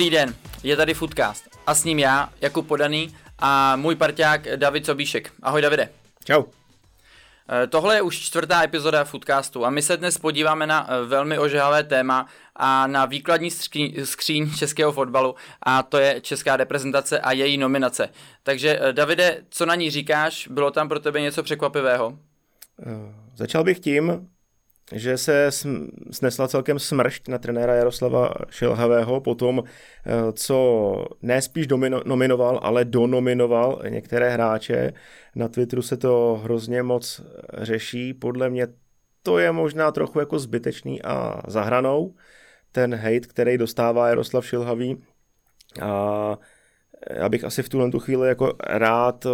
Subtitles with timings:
[0.00, 4.86] Dobrý den, je tady Foodcast a s ním já, Jakub Podaný a můj parťák David
[4.86, 5.32] Sobíšek.
[5.42, 5.88] Ahoj Davide.
[6.24, 6.42] Čau.
[6.44, 11.38] Eh, tohle je už čtvrtá epizoda Foodcastu a my se dnes podíváme na eh, velmi
[11.38, 17.32] ožehavé téma a na výkladní skříň, skříň českého fotbalu a to je česká reprezentace a
[17.32, 18.08] její nominace.
[18.42, 20.48] Takže eh, Davide, co na ní říkáš?
[20.48, 22.18] Bylo tam pro tebe něco překvapivého?
[23.34, 24.28] Začal bych tím,
[24.92, 25.50] že se
[26.10, 30.58] snesla celkem smršť na trenéra Jaroslava Šilhavého po tom, eh, co
[31.22, 34.92] nespíš domino, nominoval, ale donominoval některé hráče.
[35.34, 37.20] Na Twitteru se to hrozně moc
[37.58, 38.14] řeší.
[38.14, 38.66] Podle mě
[39.22, 42.14] to je možná trochu jako zbytečný a zahranou,
[42.72, 45.02] ten hate, který dostává Jaroslav Šilhavý.
[45.82, 46.38] A
[47.10, 49.30] já bych asi v tuhle tu chvíli jako rád eh,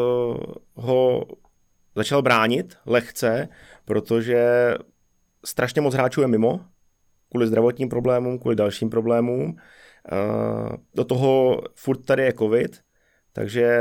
[0.74, 1.24] ho
[1.94, 3.48] začal bránit lehce,
[3.84, 4.74] protože
[5.46, 6.60] strašně moc hráčů je mimo,
[7.30, 9.56] kvůli zdravotním problémům, kvůli dalším problémům.
[10.12, 12.80] Eh, do toho furt tady je covid,
[13.32, 13.78] takže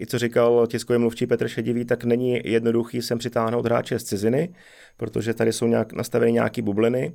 [0.00, 4.54] i co říkal tiskový mluvčí Petr Šedivý, tak není jednoduchý sem přitáhnout hráče z ciziny,
[4.96, 7.14] protože tady jsou nějak nastaveny nějaké bubliny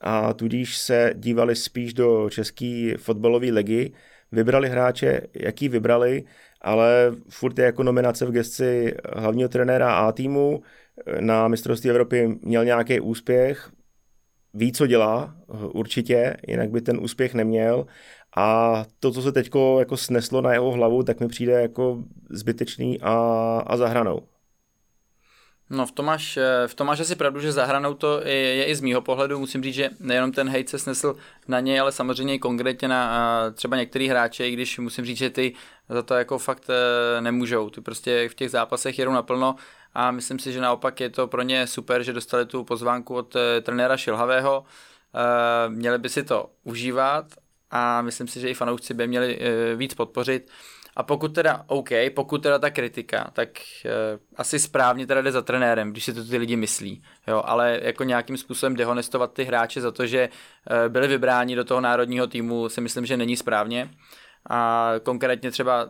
[0.00, 3.92] a tudíž se dívali spíš do české fotbalové ligy,
[4.32, 6.24] vybrali hráče, jaký vybrali,
[6.60, 10.62] ale furt je jako nominace v gesci hlavního trenéra A týmu,
[11.20, 13.70] na mistrovství Evropy měl nějaký úspěch,
[14.54, 15.36] ví, co dělá,
[15.72, 17.86] určitě, jinak by ten úspěch neměl.
[18.36, 23.00] A to, co se teď jako sneslo na jeho hlavu, tak mi přijde jako zbytečný
[23.00, 23.12] a,
[23.66, 24.22] a zahranou.
[25.70, 28.64] No v tom, máš, eh, v tom máš asi pravdu, že zahranou to je, je
[28.64, 29.38] i z mýho pohledu.
[29.38, 31.16] Musím říct, že nejenom ten hejt se snesl
[31.48, 35.30] na něj, ale samozřejmě i konkrétně na třeba některý hráče, i když musím říct, že
[35.30, 35.54] ty
[35.88, 37.70] za to jako fakt eh, nemůžou.
[37.70, 39.54] Ty prostě v těch zápasech jedou naplno
[39.94, 43.36] a myslím si, že naopak je to pro ně super, že dostali tu pozvánku od
[43.36, 44.64] eh, trenéra Šilhavého.
[45.68, 47.24] Měli by si to užívat
[47.70, 49.38] a myslím si, že i fanoušci by měli
[49.76, 50.50] víc podpořit.
[50.98, 53.48] A pokud teda, OK, pokud teda ta kritika, tak
[53.84, 53.92] uh,
[54.36, 58.04] asi správně teda jde za trenérem, když si to ty lidi myslí, jo, ale jako
[58.04, 62.68] nějakým způsobem dehonestovat ty hráče za to, že uh, byli vybráni do toho národního týmu,
[62.68, 63.90] si myslím, že není správně.
[64.50, 65.88] A konkrétně třeba,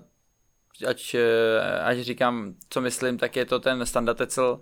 [0.86, 4.60] ať, uh, ať říkám, co myslím, tak je to ten Standard Tecel,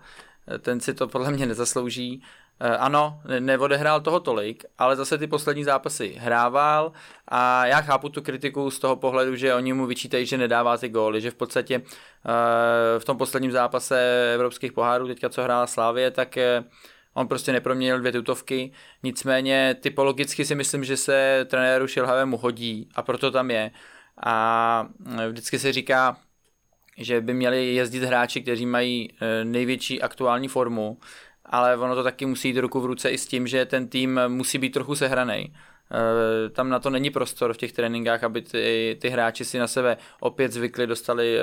[0.60, 2.22] ten si to podle mě nezaslouží.
[2.60, 6.92] Eh, ano, neodehrál toho tolik, ale zase ty poslední zápasy hrával
[7.28, 10.88] a já chápu tu kritiku z toho pohledu, že oni mu vyčítají, že nedává ty
[10.88, 16.10] góly, že v podstatě eh, v tom posledním zápase evropských pohárů, teďka co hrála Slávě,
[16.10, 16.64] tak eh,
[17.14, 18.72] on prostě neproměnil dvě tutovky,
[19.02, 23.70] nicméně typologicky si myslím, že se trenéru Šilhavému hodí a proto tam je.
[24.24, 24.88] A
[25.28, 26.16] vždycky se říká,
[26.98, 29.10] že by měli jezdit hráči, kteří mají
[29.44, 30.98] největší aktuální formu,
[31.44, 34.20] ale ono to taky musí jít ruku v ruce i s tím, že ten tým
[34.28, 35.52] musí být trochu sehraný.
[35.92, 39.66] Eh, tam na to není prostor v těch tréninkách, aby ty, ty hráči si na
[39.66, 41.42] sebe opět zvykli, dostali eh,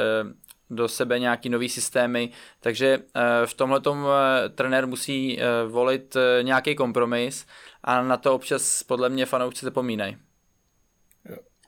[0.70, 2.30] do sebe nějaký nový systémy,
[2.60, 3.82] takže eh, v tomhle
[4.56, 7.46] trenér musí volit nějaký kompromis
[7.84, 10.18] a na to občas podle mě fanoušci zapomínají.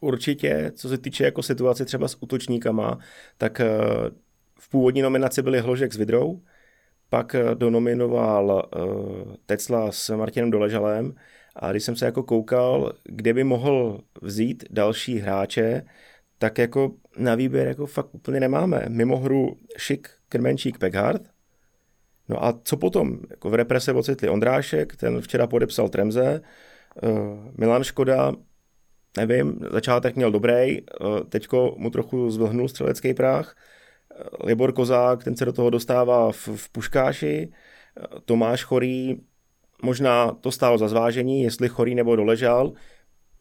[0.01, 2.99] Určitě, co se týče jako situace třeba s útočníkama,
[3.37, 3.61] tak
[4.59, 6.41] v původní nominaci byli Hložek s Vidrou,
[7.09, 11.15] pak eh, donominoval uh, Tesla s Martinem Doležalem
[11.55, 15.85] a když jsem se jako koukal, kde by mohl vzít další hráče,
[16.37, 18.85] tak jako na výběr jako fakt úplně nemáme.
[18.89, 21.21] Mimo hru Šik, Krmenčík, Peghard.
[22.29, 23.19] No a co potom?
[23.29, 26.41] Jako v represe ocitli Ondrášek, ten včera podepsal Tremze,
[27.57, 28.31] Milan Škoda,
[29.17, 33.55] nevím, začátek měl dobrý, uh, teďko mu trochu zvlhnul střelecký práh,
[34.43, 37.51] Libor Kozák, ten se do toho dostává v, v Puškáši,
[38.25, 39.21] Tomáš Chorý,
[39.83, 42.73] možná to stálo za zvážení, jestli Chorý nebo doležal,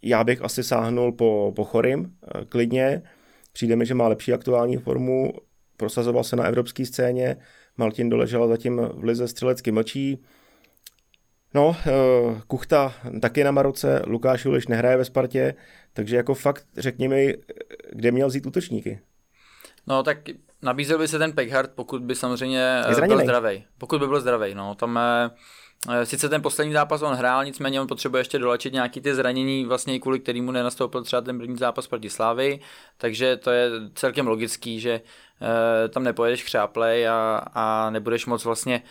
[0.03, 3.03] já bych asi sáhnul po, po Chorým, eh, klidně,
[3.53, 5.33] přijde mi, že má lepší aktuální formu,
[5.77, 7.37] prosazoval se na evropské scéně,
[7.77, 10.23] Martin doležal zatím v lize střelecky mlčí,
[11.55, 15.55] No, eh, Kuchta taky na Maroce, Lukáš Juliš nehraje ve Spartě,
[15.93, 17.35] takže jako fakt řekni mi,
[17.93, 19.01] kde měl vzít útočníky.
[19.87, 20.19] No tak
[20.63, 23.65] nabízel by se ten Peghard, pokud by samozřejmě eh, byl zdravý.
[23.79, 24.75] Pokud by byl zdravý, no.
[24.75, 25.31] Tam eh,
[25.91, 29.65] eh, Sice ten poslední zápas on hrál, nicméně on potřebuje ještě dolečit nějaký ty zranění,
[29.65, 32.61] vlastně kvůli kterému nenastoupil třeba ten první zápas proti Slávy,
[32.99, 35.01] takže to je celkem logický, že
[35.89, 38.83] tam nepojedeš křáplej a, a nebudeš moc vlastně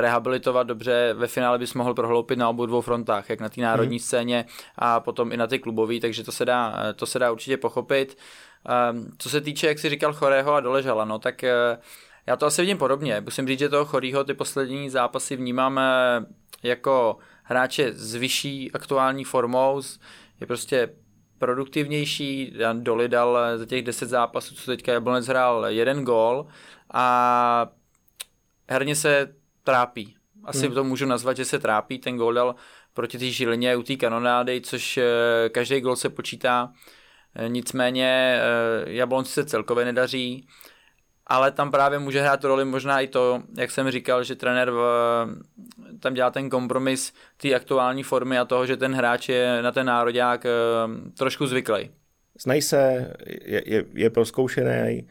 [0.00, 3.96] rehabilitovat dobře, ve finále bys mohl prohloupit na obou dvou frontách, jak na té národní
[3.96, 4.04] hmm.
[4.04, 4.44] scéně
[4.76, 8.18] a potom i na ty klubové, takže to se dá, to se dá určitě pochopit.
[8.66, 11.78] Ehm, co se týče, jak si říkal, Chorého a Doležala, no tak eh,
[12.26, 13.20] já to asi vidím podobně.
[13.20, 15.82] Musím říct, že toho Chorýho ty poslední zápasy vnímáme
[16.62, 19.82] jako hráče s vyšší aktuální formou,
[20.40, 20.88] je prostě
[21.38, 22.54] produktivnější.
[22.72, 26.46] Doli dal za těch 10 zápasů, co teďka Jablonec hrál, jeden gól
[26.92, 27.70] a
[28.68, 29.34] herně se
[29.68, 30.14] trápí.
[30.44, 30.74] Asi hmm.
[30.74, 31.98] to můžu nazvat, že se trápí.
[31.98, 32.54] Ten gól dal
[32.94, 36.72] proti té Žilině u té kanonády, což eh, každý gól se počítá.
[37.34, 40.48] Eh, nicméně eh, Jablonci se celkově nedaří,
[41.26, 44.80] ale tam právě může hrát roli možná i to, jak jsem říkal, že trenér v,
[46.00, 49.86] tam dělá ten kompromis té aktuální formy a toho, že ten hráč je na ten
[49.86, 50.46] národák
[51.18, 51.90] trošku zvyklý.
[52.40, 55.08] Znají se, je, je, je proskoušený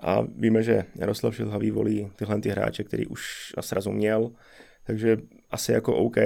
[0.00, 4.30] a víme, že Jaroslav Šilhavý volí tyhle ty hráče, který už na srazu měl,
[4.84, 5.16] takže
[5.50, 6.16] asi jako OK.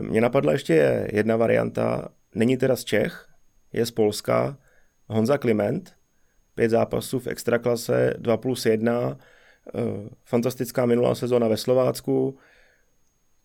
[0.00, 3.28] Mně napadla ještě jedna varianta, není teda z Čech,
[3.72, 4.58] je z Polska,
[5.06, 5.94] Honza Kliment,
[6.54, 9.18] pět zápasů v extraklase, 2 plus 1,
[9.74, 9.80] eh,
[10.24, 12.38] fantastická minulá sezóna ve Slovácku,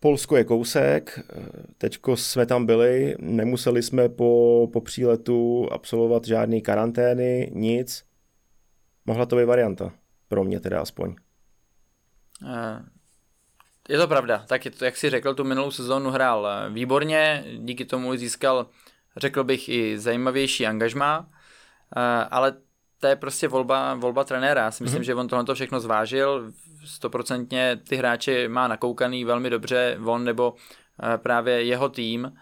[0.00, 1.42] Polsko je kousek, eh,
[1.78, 8.09] teďko jsme tam byli, nemuseli jsme po, po příletu absolvovat žádný karantény, nic.
[9.06, 9.92] Mohla to být varianta,
[10.28, 11.14] pro mě teda aspoň.
[12.46, 12.84] Eh,
[13.88, 17.84] je to pravda, tak je to, jak si řekl, tu minulou sezónu hrál výborně, díky
[17.84, 18.66] tomu získal,
[19.16, 21.30] řekl bych, i zajímavější angažmá,
[22.30, 22.56] ale
[23.00, 24.62] to je prostě volba, volba trenéra.
[24.62, 25.04] Já si myslím, mm-hmm.
[25.04, 26.52] že on tohle všechno zvážil,
[26.84, 30.54] stoprocentně ty hráče má nakoukaný velmi dobře, on nebo
[31.02, 32.32] eh, právě jeho tým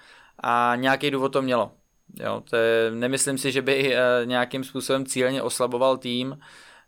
[0.43, 1.73] a nějaký důvod to mělo.
[2.15, 6.39] Jo, to je, nemyslím si, že by eh, nějakým způsobem cíleně oslaboval tým,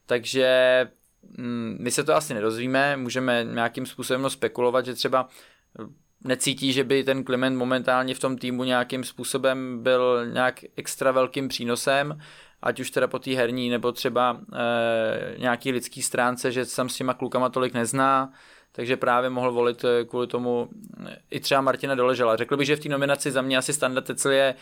[0.06, 0.88] takže
[1.38, 5.28] mm, my se to asi nedozvíme, můžeme nějakým způsobem spekulovat, že třeba
[6.24, 11.48] necítí, že by ten Kliment momentálně v tom týmu nějakým způsobem byl nějak extra velkým
[11.48, 12.18] přínosem,
[12.62, 16.96] ať už teda po té herní, nebo třeba e, nějaký lidský stránce, že sam s
[16.96, 18.32] těma klukama tolik nezná,
[18.72, 20.68] takže právě mohl volit eh, kvůli tomu
[21.06, 22.36] eh, i třeba Martina Doležela.
[22.36, 24.54] Řekl bych, že v té nominaci za mě asi Standa Tecel je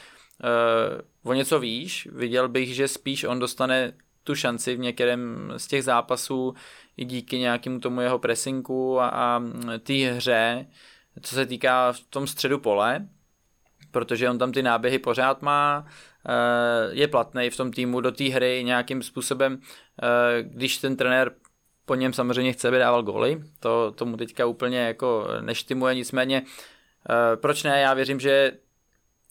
[0.44, 2.08] e, o něco výš.
[2.12, 3.93] Viděl bych, že spíš on dostane
[4.25, 6.55] tu šanci v některém z těch zápasů
[6.96, 9.43] i díky nějakému tomu jeho presinku a, a
[9.82, 10.67] té hře,
[11.23, 13.08] co se týká v tom středu pole,
[13.90, 15.87] protože on tam ty náběhy pořád má,
[16.29, 19.61] Eh, je platný v tom týmu do té hry nějakým způsobem,
[20.02, 21.32] eh, když ten trenér
[21.85, 26.43] po něm samozřejmě chce, aby dával góly, to tomu teďka úplně jako neštimuje, nicméně
[27.37, 28.52] proč ne, já věřím, že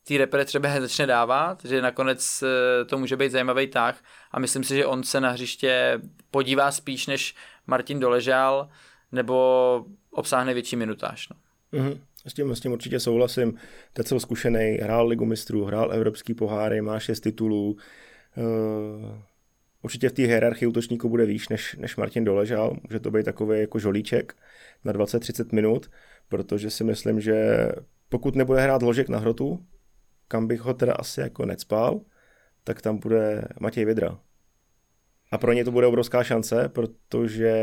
[0.07, 2.43] ty repre třeba začne dávat, že nakonec
[2.85, 6.01] to může být zajímavý tah a myslím si, že on se na hřiště
[6.31, 7.35] podívá spíš než
[7.67, 8.69] Martin Doležal
[9.11, 11.29] nebo obsáhne větší minutáž.
[11.29, 11.35] No.
[11.79, 11.99] Mm-hmm.
[12.25, 13.57] S tím, s tím určitě souhlasím.
[13.93, 17.77] Teď jsem zkušený, hrál ligu mistrů, hrál evropský poháry, má šest titulů.
[18.37, 19.17] Uh,
[19.81, 22.77] určitě v té hierarchii útočníků bude výš než, než Martin Doležal.
[22.83, 24.35] Může to být takový jako žolíček
[24.83, 25.89] na 20-30 minut,
[26.29, 27.67] protože si myslím, že
[28.09, 29.65] pokud nebude hrát ložek na hrotu,
[30.27, 31.99] kam bych ho teda asi jako necpal,
[32.63, 34.19] tak tam bude Matěj Vidra.
[35.31, 37.53] A pro ně to bude obrovská šance, protože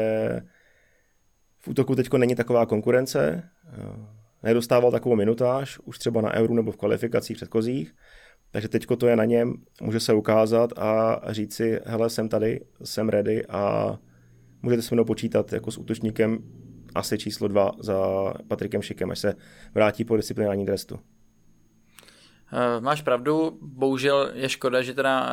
[1.59, 3.51] v útoku teď není taková konkurence
[4.43, 7.95] nedostával takovou minutáž, už třeba na euru nebo v kvalifikacích předchozích,
[8.51, 12.61] takže teďko to je na něm, může se ukázat a říct si, hele, jsem tady,
[12.85, 13.95] jsem ready a
[14.63, 16.39] můžete se mnou počítat jako s útočníkem
[16.95, 17.99] asi číslo dva za
[18.49, 19.35] Patrikem Šikem, až se
[19.75, 20.99] vrátí po disciplinární trestu.
[22.55, 25.31] Eh, máš pravdu, bohužel je škoda, že teda eh,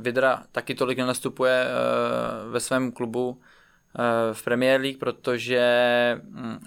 [0.00, 3.40] Vidra taky tolik nenastupuje eh, ve svém klubu
[4.32, 5.60] v Premier League, protože
[6.22, 6.58] hm,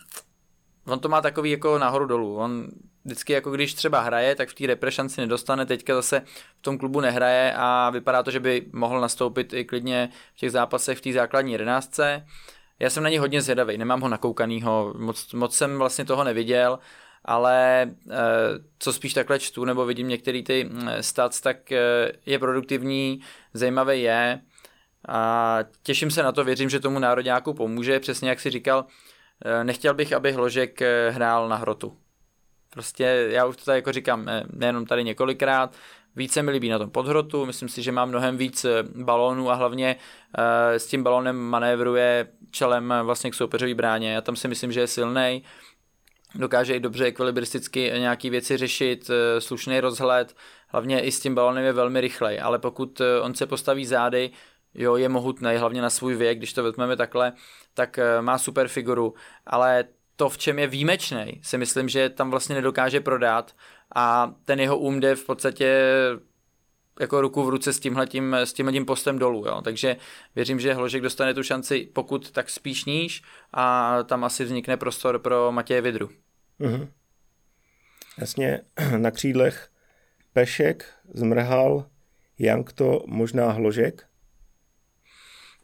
[0.86, 2.38] on to má takový jako nahoru dolů.
[2.38, 2.68] On
[3.06, 6.22] vždycky jako když třeba hraje, tak v té reprešanci nedostane, teďka zase
[6.60, 10.52] v tom klubu nehraje a vypadá to, že by mohl nastoupit i klidně v těch
[10.52, 12.26] zápasech v té základní jedenáctce.
[12.80, 16.80] Já jsem na něj hodně zvědavý, nemám ho nakoukanýho, moc, moc jsem vlastně toho neviděl,
[17.28, 17.90] ale e,
[18.80, 23.20] co spíš takhle čtu nebo vidím některé ty eh, stats, tak e, je produktivní,
[23.54, 24.42] zajímavý je.
[25.08, 28.86] A těším se na to, věřím, že tomu národňáku pomůže, přesně jak si říkal,
[29.46, 31.98] Eh, nechtěl bych, aby Hložek eh, hrál na hrotu.
[32.70, 35.76] Prostě já už to tady jako říkám eh, nejenom tady několikrát,
[36.16, 38.66] více mi líbí na tom podhrotu, myslím si, že má mnohem víc
[38.96, 39.96] balónů a hlavně
[40.72, 44.14] s tím balónem manévruje čelem vlastně k soupeřový bráně.
[44.14, 45.44] Já tam si myslím, že je silný,
[46.38, 50.36] dokáže i dobře ekvilibristicky nějaký věci řešit, slušný rozhled,
[50.68, 54.32] hlavně i s tím balónem je velmi rychlej, ale pokud on se postaví zády,
[54.78, 57.34] jo, je mohutný, hlavně na svůj věk, když to vezmeme takhle,
[57.74, 59.14] tak eh, má super figuru,
[59.46, 63.56] ale to, v čem je výjimečný, si myslím, že tam vlastně nedokáže prodat
[63.96, 65.84] a ten jeho úm jde v podstatě
[67.00, 69.62] jako ruku v ruce s tímhletím, s tímhletím postem dolů, jo.
[69.62, 69.98] takže
[70.36, 73.22] věřím, že Hložek dostane tu šanci pokud tak spíš níž
[73.54, 76.10] a tam asi vznikne prostor pro Matěje Vidru.
[76.60, 76.88] Mm-hmm.
[78.18, 78.62] Jasně,
[78.98, 79.70] na křídlech
[80.34, 81.86] Pešek, Zmrhal,
[82.40, 84.08] Jankto, možná Hložek.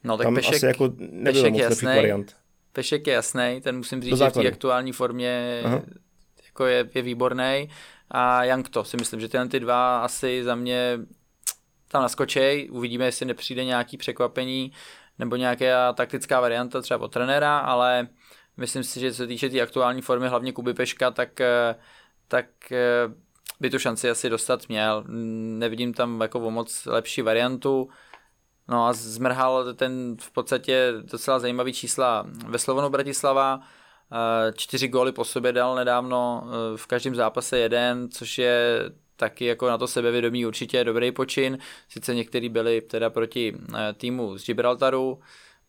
[0.03, 0.89] No tak Tam Pešek, asi jako
[1.23, 1.95] Pešek moc jasnej.
[1.95, 2.35] variant.
[2.73, 5.81] Pešek je jasný, ten musím říct, že v té aktuální formě Aha.
[6.45, 7.69] jako je, je výborný.
[8.11, 10.99] A Jankto si myslím, že tyhle ty dva asi za mě
[11.87, 14.71] tam naskočej, uvidíme, jestli nepřijde nějaký překvapení
[15.19, 18.07] nebo nějaká taktická varianta třeba od trenéra, ale
[18.57, 21.75] myslím si, že co se týče té tý aktuální formy, hlavně Kuby Peška, tak, eh,
[22.27, 23.13] tak eh,
[23.59, 25.03] by tu šanci asi dostat měl.
[25.57, 27.89] Nevidím tam jako o moc lepší variantu.
[28.67, 33.59] No a zmrhal ten v podstatě docela zajímavý čísla ve Slovonu Bratislava.
[34.11, 36.43] Eh, Čtyři góly po sobě dal nedávno,
[36.75, 38.79] v každém zápase jeden, což je
[39.15, 41.57] taky jako na to sebevědomí určitě dobrý počin.
[41.89, 43.53] Sice některý byli teda proti
[43.97, 45.19] týmu z Gibraltaru.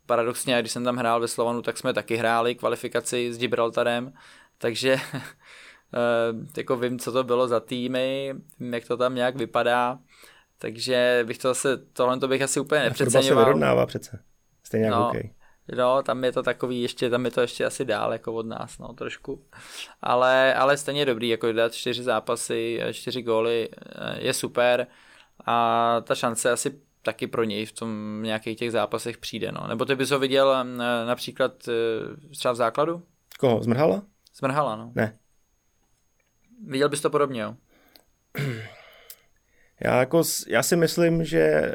[0.06, 4.12] Paradoxně, když jsem tam hrál ve Slovanu, tak jsme taky hráli kvalifikaci s Gibraltarem,
[4.58, 6.00] takže eh,
[6.56, 9.98] jako vím, co to bylo za týmy, vím, jak to tam nějak vypadá.
[10.58, 13.44] Takže bych to zase, tohle to bych asi úplně A Fotbal se nepřeceňoval.
[13.44, 14.22] vyrovnává přece.
[14.64, 15.04] Stejně jako No.
[15.04, 15.34] hokej.
[15.76, 18.78] No, tam je to takový ještě, tam je to ještě asi dál jako od nás,
[18.78, 19.44] no, trošku.
[20.02, 24.86] Ale, ale stejně dobrý, jako dát čtyři zápasy, čtyři góly eh, je super
[25.46, 29.66] a ta šance asi taky pro něj v tom nějakých těch zápasech přijde, no.
[29.68, 30.64] Nebo ty bys ho viděl eh,
[31.06, 31.72] například eh,
[32.30, 33.02] třeba v základu?
[33.38, 33.62] Koho?
[33.62, 34.02] Zmrhala?
[34.38, 34.92] Zmrhala, no.
[34.94, 35.18] Ne.
[36.66, 37.56] Viděl bys to podobně, jo?
[39.80, 41.74] Já, jako, já si myslím, že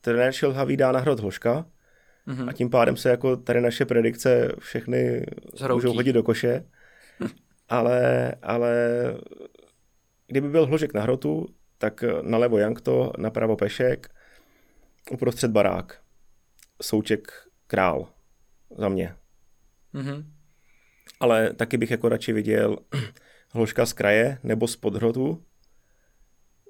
[0.00, 1.66] trenér Šilhavý dá na hrot Hloška
[2.26, 2.48] Mhm.
[2.48, 5.76] a tím pádem se jako tady naše predikce všechny Zhroutí.
[5.76, 6.64] můžou hodit do koše.
[7.68, 8.74] ale, ale
[10.26, 11.46] kdyby byl Hložek na hrotu,
[11.78, 14.08] tak nalevo Jankto, napravo Pešek,
[15.10, 16.02] uprostřed barák.
[16.82, 17.32] Souček
[17.66, 18.08] král
[18.78, 19.14] za mě.
[19.92, 20.32] Mhm.
[21.20, 22.78] Ale taky bych jako radši viděl
[23.50, 25.44] Hloška z kraje nebo z podhrotu,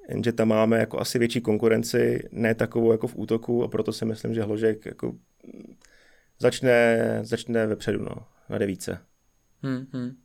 [0.09, 4.05] jenže tam máme jako asi větší konkurenci, ne takovou jako v útoku a proto si
[4.05, 5.15] myslím, že Hložek jako
[6.39, 8.99] začne, začne vepředu, no, na devíce.
[9.63, 10.17] Hmm, hmm.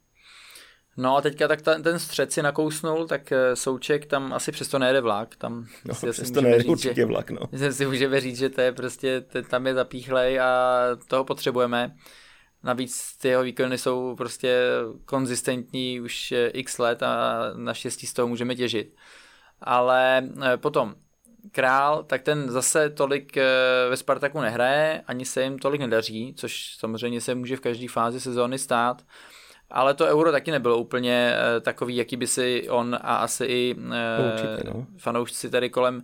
[0.98, 4.80] No a teďka tak ta, ten střed si nakousnul, tak eh, Souček tam asi přesto
[4.80, 7.72] nejede vlak, tam No, si přesto nejde říct, určitě že, vlak, no.
[7.72, 11.96] si můžeme říct, že to je prostě, tam je zapíchlej a toho potřebujeme.
[12.64, 14.60] Navíc ty jeho výkony jsou prostě
[15.06, 18.96] konzistentní už eh, x let a naštěstí z toho můžeme těžit.
[19.62, 20.96] Ale eh, potom
[21.52, 23.36] Král, tak ten zase tolik
[23.90, 28.20] ve Spartaku nehraje, ani se jim tolik nedaří, což samozřejmě se může v každé fázi
[28.20, 29.02] sezóny stát.
[29.70, 33.76] Ale to euro taky nebylo úplně eh, takový, jaký by si on a asi i
[33.78, 33.96] No,
[34.32, 34.88] určitě, no.
[34.98, 36.04] fanoušci tady kolem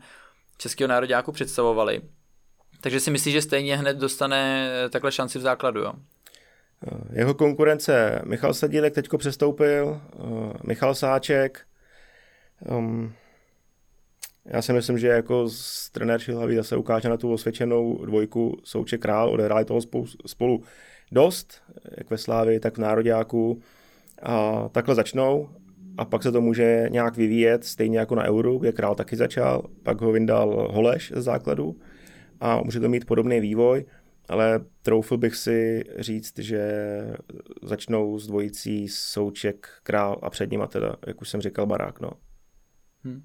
[0.57, 2.01] Českého nároďáku představovali.
[2.81, 5.93] Takže si myslíš, že stejně hned dostane eh, takhle šanci v základu, jo?
[7.11, 10.01] Jeho konkurence Michal Sadílek teďko přestoupil,
[10.63, 11.65] Michal Sáček.
[12.69, 13.13] Um,
[14.45, 19.01] já si myslím, že jako z trenér Šilhavý zase ukáže na tu osvědčenou dvojku Souček
[19.01, 20.63] Král, odehráli toho spolu, spolu
[21.11, 21.61] dost,
[21.97, 23.61] jak ve Slávii, tak v Nároďáku.
[24.23, 25.49] A takhle začnou
[25.97, 29.63] a pak se to může nějak vyvíjet, stejně jako na Euro, kde Král taky začal,
[29.83, 31.75] pak ho vyndal Holeš ze základu
[32.39, 33.85] a může to mít podobný vývoj
[34.29, 36.63] ale troufl bych si říct, že
[37.61, 42.11] začnou s dvojicí Souček, Král a před nima teda, jak už jsem říkal, Barák, no.
[43.03, 43.23] Hmm.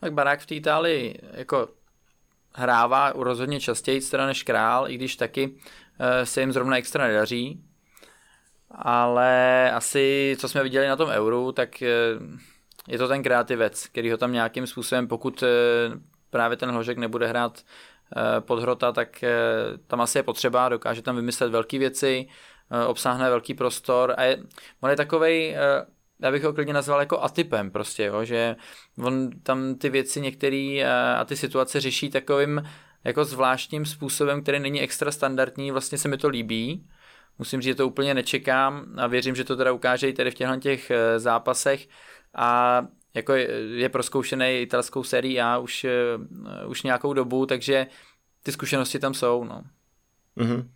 [0.00, 1.68] Tak Barák v té Itálii jako
[2.52, 5.54] hrává rozhodně častěji teda než Král, i když taky
[6.24, 7.64] se jim zrovna extra nedaří.
[8.70, 12.36] Ale asi, co jsme viděli na tom euru, tak uh,
[12.88, 15.48] je to ten kreativec, který ho tam nějakým způsobem, pokud uh,
[16.30, 17.62] právě ten Hložek nebude hrát
[18.40, 19.24] podhrota, tak
[19.86, 22.26] tam asi je potřeba, dokáže tam vymyslet velké věci,
[22.86, 24.38] obsáhne velký prostor a je,
[24.80, 25.56] on je takovej,
[26.20, 28.56] já bych ho klidně nazval jako atypem prostě, jo, že
[28.98, 30.84] on tam ty věci některé
[31.16, 32.62] a ty situace řeší takovým
[33.04, 36.86] jako zvláštním způsobem, který není extra standardní, vlastně se mi to líbí,
[37.38, 40.34] musím říct, že to úplně nečekám a věřím, že to teda ukáže i tady v
[40.34, 41.88] těchto těch zápasech
[42.34, 42.82] a
[43.14, 45.86] jako je, proskoušený italskou sérii A už,
[46.64, 47.86] uh, už nějakou dobu, takže
[48.42, 49.62] ty zkušenosti tam jsou, no.
[50.36, 50.68] Mm-hmm.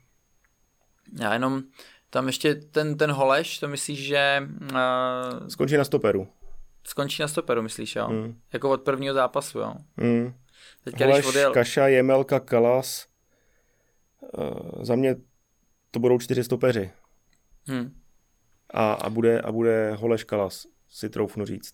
[1.21, 1.63] Já jenom
[2.11, 4.49] tam ještě ten, ten Holeš, to myslíš, že...
[4.63, 6.29] Uh, skončí na stoperu.
[6.85, 8.09] Skončí na stoperu, myslíš, jo?
[8.09, 8.41] Mm.
[8.53, 9.75] Jako od prvního zápasu, jo?
[9.97, 10.35] Mm.
[10.85, 11.53] Teďka, Holeš, když odjel...
[11.53, 13.07] Kaša, Jemelka, Kalas.
[14.39, 15.17] Uh, za mě
[15.91, 16.91] to budou čtyři stopeři.
[17.67, 17.95] Hmm.
[18.71, 21.73] A, a, bude, a bude Holeš Kalas, si troufnu říct.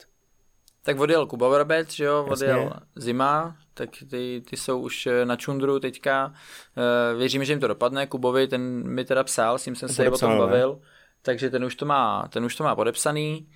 [0.83, 2.81] Tak odjel Kuba Vrabec, že jo, odjel Jasně.
[2.97, 6.35] Zima, tak ty, ty jsou už na čundru teďka.
[6.77, 8.07] Uh, věřím, že jim to dopadne.
[8.07, 10.81] Kubovi, ten mi teda psal, s tím jsem se o tom bavil.
[11.23, 13.49] Takže ten už to má, ten už to má podepsaný.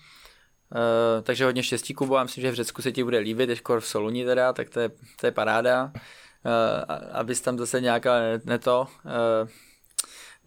[0.75, 3.63] Uh, takže hodně štěstí, Kubo, já myslím, že v Řecku se ti bude líbit, teď
[3.79, 5.93] v Soluni teda, tak to je, to je paráda.
[5.95, 9.49] Uh, abys tam zase nějaká neto uh,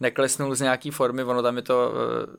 [0.00, 2.34] neklesnul z nějaký formy, ono tam je to uh,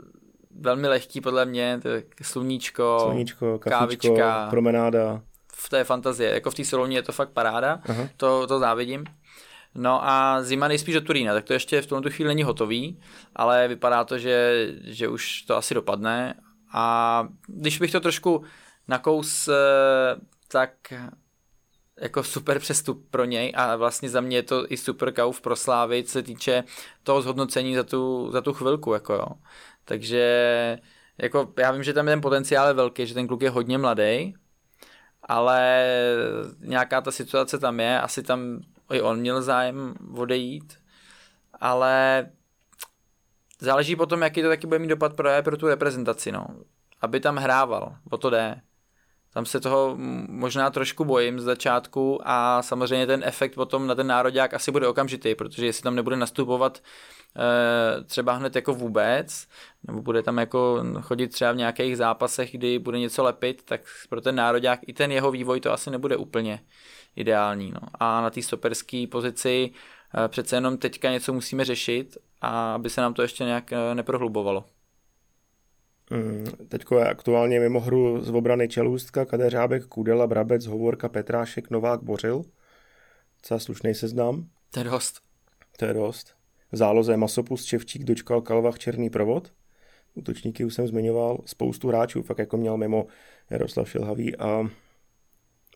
[0.62, 5.22] velmi lehký podle mě, to je sluníčko, sluníčko kafičko, kávička, promenáda.
[5.70, 8.10] To je fantazie, jako v té Soluni je to fakt paráda, Aha.
[8.18, 9.06] to, to závidím.
[9.76, 13.00] No a zima nejspíš do Turína, tak to ještě v tomto chvíli není hotový,
[13.36, 16.36] ale vypadá to, že, že už to asi dopadne.
[16.74, 18.44] A když bych to trošku
[18.88, 19.50] nakous,
[20.48, 20.94] tak
[22.02, 25.56] jako super přestup pro něj a vlastně za mě je to i super kauf pro
[25.56, 26.64] Slávy, co se týče
[27.04, 29.28] toho zhodnocení za tu, za tu chvilku, jako jo.
[29.86, 30.80] Takže
[31.18, 34.34] jako já vím, že tam ten potenciál je velký, že ten kluk je hodně mladý,
[35.24, 35.86] ale
[36.60, 38.60] nějaká ta situace tam je, asi tam
[38.92, 40.74] i on měl zájem odejít,
[41.60, 42.26] ale
[43.64, 46.48] záleží potom, jaký to taky bude mít dopad pro, pro tu reprezentaci, no.
[47.02, 48.62] Aby tam hrával, o to jde.
[49.34, 49.96] Tam se toho
[50.30, 54.88] možná trošku bojím z začátku a samozřejmě ten efekt potom na ten národák asi bude
[54.88, 59.48] okamžitý, protože jestli tam nebude nastupovat e, třeba hned jako vůbec,
[59.88, 64.22] nebo bude tam jako chodit třeba v nějakých zápasech, kdy bude něco lepit, tak pro
[64.22, 66.60] ten národák i ten jeho vývoj to asi nebude úplně
[67.16, 67.72] ideální.
[67.72, 67.82] No.
[67.94, 69.72] A na té stoperské pozici
[70.26, 73.96] e, přece jenom teďka něco musíme řešit a aby se nám to ještě nějak e,
[73.96, 74.66] neprohlubovalo.
[76.12, 82.04] Mm, teďko je aktuálně mimo hru z obrany Čelůstka, Kadeřábek, Kudela, Brabec, Hovorka, Petrášek, Novák,
[82.04, 82.44] Bořil.
[83.42, 84.48] Co slušný seznam.
[84.72, 85.22] To je dost.
[85.78, 86.36] To je dost.
[86.72, 89.54] V záloze Masopus, Čevčík, Dočkal, Kalvach, Černý provod.
[90.14, 91.42] Útočníky už jsem zmiňoval.
[91.46, 93.08] Spoustu hráčů fakt jako měl mimo
[93.50, 94.70] Jaroslav Šilhavý a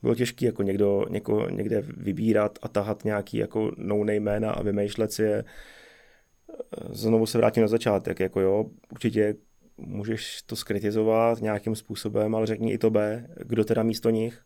[0.02, 5.12] bylo těžké jako někdo, něko, někde vybírat a tahat nějaký jako no jména a vymýšlet
[5.12, 5.44] si je.
[6.90, 9.36] Znovu se vrátím na začátek, jako jo, určitě
[9.78, 14.42] můžeš to skritizovat nějakým způsobem, ale řekni i to B, kdo teda místo nich.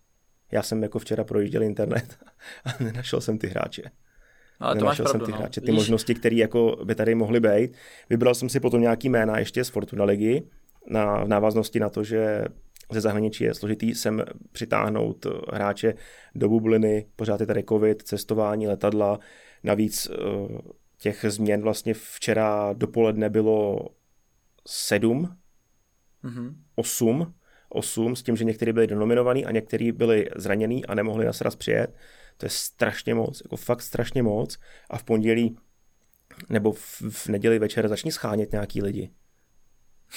[0.52, 2.18] Já jsem jako včera projížděl internet
[2.66, 3.84] a nenašel jsem ty hráče.
[4.62, 5.38] No, ale to máš pravdu, jsem ty no.
[5.38, 5.76] hráče, ty Víš...
[5.76, 7.78] možnosti, které jako by tady mohly být.
[8.10, 10.44] Vybral jsem si potom nějaký jména ještě z Fortuna ligy,
[10.88, 12.46] na, v návaznosti na to, že
[12.92, 15.94] ze zahraničí je složitý sem přitáhnout hráče
[16.36, 19.20] do bubliny, pořád je tady covid, cestování, letadla,
[19.64, 20.18] navíc eh,
[21.02, 23.90] těch změn vlastně včera dopoledne bylo
[24.68, 25.38] sedm,
[26.24, 26.56] mm-hmm.
[26.76, 27.34] osm,
[27.70, 31.56] osm, s tím, že někteří byli denominovaní a někteří byli zranění a nemohli na sraz
[31.56, 31.96] přijet.
[32.38, 34.58] To je strašně moc, jako fakt strašně moc.
[34.90, 35.58] A v pondělí
[36.50, 39.12] nebo v, v neděli večer začni schánět nějaký lidi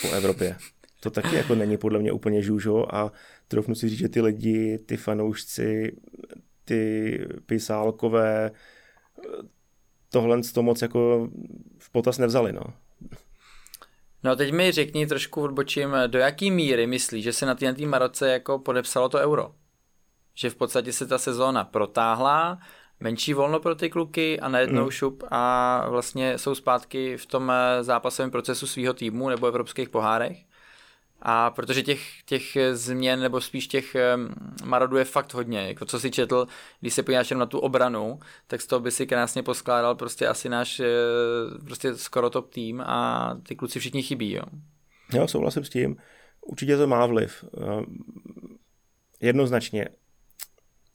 [0.03, 0.57] po Evropě.
[1.01, 3.13] To taky jako není podle mě úplně žůžo a
[3.49, 5.97] trofnu si říct, že ty lidi, ty fanoušci,
[6.65, 8.51] ty pisálkové
[10.15, 11.29] tohle to moc jako
[11.79, 12.63] v potaz nevzali, no.
[14.25, 18.29] No teď mi řekni trošku odbočím, do jaký míry myslí, že se na té Maroce
[18.29, 19.51] jako podepsalo to euro?
[20.35, 22.59] Že v podstatě se ta sezóna protáhla,
[23.01, 24.91] menší volno pro ty kluky a najednou mm.
[24.91, 30.39] šup a vlastně jsou zpátky v tom eh, zápasovém procesu svého týmu nebo evropských pohárech.
[31.27, 33.97] A protože těch, těch změn, nebo spíš těch
[34.65, 35.69] marodů je fakt hodně.
[35.69, 36.47] Jako co si četl,
[36.81, 40.49] když se podíváš na tu obranu, tak z toho by si krásně poskládal prostě asi
[40.49, 40.87] náš eh,
[41.65, 44.33] prostě skoro top tým a ty kluci všichni chybí.
[44.33, 44.45] Jo,
[45.13, 45.97] jo souhlasím s tím.
[46.41, 47.45] Určitě to má vliv.
[47.59, 47.85] Eh,
[49.21, 49.89] jednoznačně.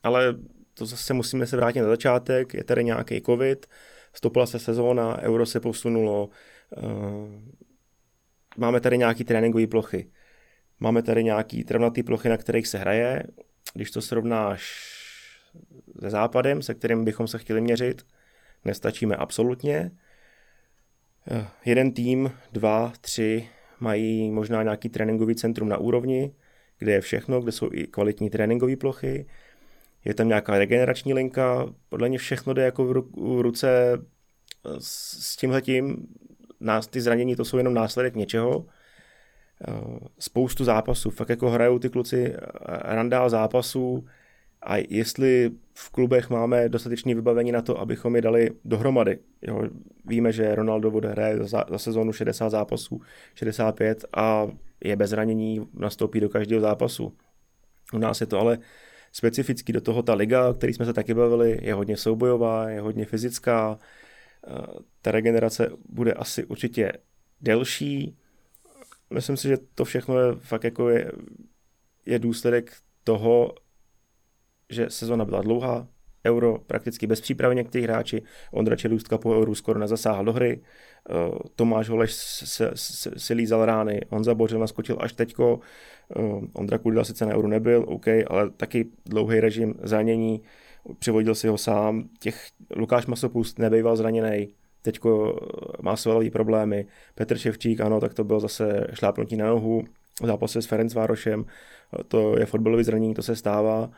[0.04, 0.36] Ale
[0.74, 2.54] to zase musíme se vrátit na začátek.
[2.54, 3.66] Je tady nějaký covid,
[4.14, 6.30] stopila se sezóna, euro se posunulo,
[6.78, 6.82] eh,
[8.58, 10.12] máme tady nějaké tréninkové plochy.
[10.80, 13.24] Máme tady nějaký travnatý plochy, na kterých se hraje.
[13.74, 14.90] Když to srovnáš
[16.02, 18.06] se západem, se kterým bychom se chtěli měřit,
[18.66, 19.92] nestačíme absolutně.
[21.66, 26.34] Jeden tým, dva, tři mají možná nějaký tréninkový centrum na úrovni,
[26.78, 29.26] kde je všechno, kde jsou i kvalitní tréninkové plochy.
[30.06, 33.98] Je tam nějaká regenerační linka, podle mě všechno jde jako v ruce
[34.80, 36.08] s tímhletím.
[36.90, 38.79] Ty zranění to jsou jenom následek něčeho, Eh,
[40.20, 41.10] spoustu zápasů.
[41.10, 42.40] Fakt jako hrajou ty kluci eh,
[42.84, 44.06] randál zápasů
[44.62, 49.20] a jestli v klubech máme dostatečné vybavení na to, abychom je dali dohromady.
[49.42, 49.64] Jo,
[50.06, 53.02] víme, že Ronaldo bude hraje za, za sezónu 60 zápasů,
[53.36, 54.48] 65 a
[54.84, 57.14] je bez zranění, nastoupí do každého zápasu.
[57.94, 58.58] U nás je to ale
[59.12, 62.82] specifický do toho ta liga, o který jsme se taky bavili, je hodně soubojová, je
[62.82, 63.80] hodně fyzická,
[64.48, 64.52] eh,
[65.02, 66.92] ta regenerace bude asi určitě
[67.42, 68.18] delší,
[69.14, 71.12] myslím si, že to všechno je fakt jako je,
[72.06, 73.56] je důsledek toho,
[74.70, 75.88] že sezona byla dlouhá,
[76.26, 78.24] euro prakticky bez přípravy některých hráči.
[78.52, 80.62] Ondra Čelůstka po euru skoro nezasáhl do hry.
[81.10, 81.14] Eh,
[81.56, 85.60] Tomáš Holeš se, se, si lízal rány, Honza Bořil naskočil až teďko.
[86.16, 86.22] Eh,
[86.54, 90.42] Ondra Kudila sice na euro nebyl, OK, ale taky dlouhý režim zranění.
[91.00, 92.10] Přivodil si ho sám.
[92.20, 95.40] Těch Lukáš Masopust nebejval zraněný teďko
[95.82, 96.88] má svalový problémy.
[97.16, 99.84] Petr Ševčík, ano, tak to bylo zase šlápnutí na nohu
[100.22, 101.46] v zápase s Ferenc Várošem.
[102.08, 103.90] To je fotbalový zranění, to se stává.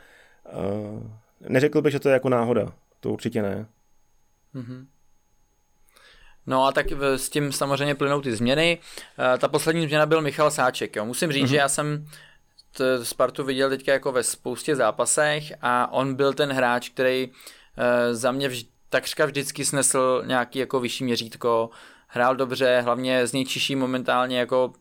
[1.49, 2.73] Neřekl bych, že to je jako náhoda.
[2.99, 3.65] To určitě ne.
[4.55, 4.85] Mm-hmm.
[6.47, 8.79] No a tak s tím samozřejmě plynou ty změny.
[9.37, 10.95] Ta poslední změna byl Michal Sáček.
[10.95, 11.05] Jo.
[11.05, 11.49] Musím říct, mm-hmm.
[11.49, 12.07] že já jsem
[13.03, 17.31] Spartu viděl teďka jako ve spoustě zápasech a on byl ten hráč, který
[18.11, 21.69] za mě vž- takřka vždycky snesl nějaký jako vyšší měřítko,
[22.07, 24.73] hrál dobře, hlavně z něj čiší momentálně jako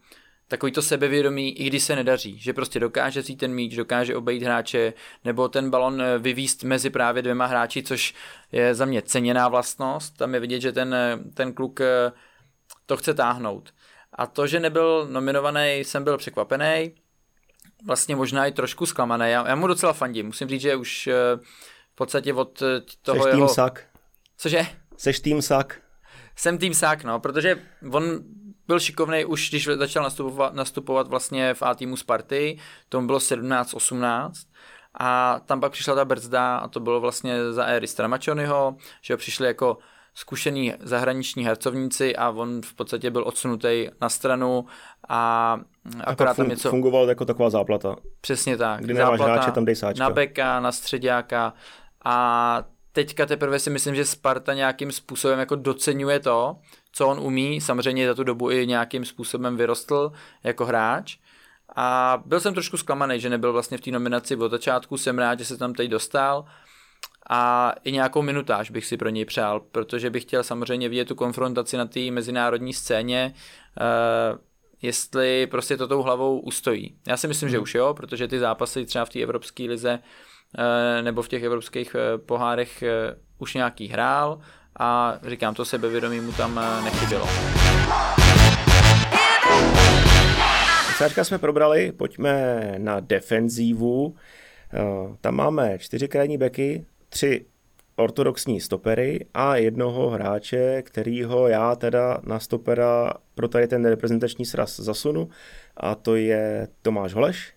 [0.49, 4.43] takový to sebevědomí, i když se nedaří, že prostě dokáže si ten míč, dokáže obejít
[4.43, 4.93] hráče,
[5.25, 8.15] nebo ten balon eh, vyvíst mezi právě dvěma hráči, což
[8.53, 10.17] je za mě ceněná vlastnost.
[10.17, 12.13] Tam je vidět, že ten, eh, ten kluk eh,
[12.87, 13.75] to chce táhnout.
[14.13, 16.95] A to, že nebyl nominovaný, jsem byl překvapený,
[17.87, 19.31] vlastně možná i trošku zklamaný.
[19.31, 21.09] Já, já mu docela fandím, musím říct, že už
[21.93, 22.63] v podstatě od
[23.03, 23.49] toho Seš jeho...
[23.49, 23.90] sak.
[24.41, 24.67] Cože?
[24.97, 25.81] Seš tým sak.
[26.37, 27.59] Jsem tým sak, no, protože
[27.93, 28.05] on
[28.67, 34.31] byl šikovný už, když začal nastupovat, nastupovat vlastně v A týmu Sparty, tomu bylo 17-18
[34.95, 39.47] a tam pak přišla ta brzda a to bylo vlastně za éry Stramačonyho, že přišli
[39.47, 39.79] jako
[40.15, 44.65] zkušený zahraniční hercovníci a on v podstatě byl odsunutý na stranu
[45.09, 45.57] a
[46.05, 46.71] akorát tam něco...
[46.71, 47.97] Fungoval jako taková záplata.
[48.21, 48.81] Přesně tak.
[48.81, 50.05] Kdy nemáš hráče, tam dej sáčka.
[50.05, 51.53] Na beka, na středáka
[52.05, 56.57] a teďka teprve si myslím, že Sparta nějakým způsobem jako docenuje to,
[56.93, 60.13] co on umí, samozřejmě za tu dobu i nějakým způsobem vyrostl
[60.45, 61.17] jako hráč.
[61.77, 65.39] A byl jsem trošku zklamaný, že nebyl vlastně v té nominaci od začátku, jsem rád,
[65.39, 66.45] že se tam teď dostal
[67.31, 71.15] a i nějakou minutáž bych si pro něj přál, protože bych chtěl samozřejmě vidět tu
[71.15, 74.39] konfrontaci na té mezinárodní scéně, uh,
[74.83, 76.97] jestli prostě to tou hlavou ustojí.
[77.09, 80.30] Já si myslím, že už jo, protože ty zápasy třeba v té evropské lize uh,
[81.03, 82.85] nebo v těch evropských uh, pohárech
[83.39, 84.41] už nějaký hrál,
[84.79, 87.27] a říkám, to sebevědomí mu tam eh, nechybělo.
[90.97, 94.15] Sáčka jsme probrali, pojďme na defenzívu.
[94.75, 94.79] Eh,
[95.21, 97.47] tam máme čtyři krajní beky, tři
[97.97, 104.81] ortodoxní stopery a jednoho hráče, kterýho já teda na stopera pro tady ten reprezentační sraz
[104.81, 105.29] zasunu
[105.77, 107.53] a to je Tomáš Holeš.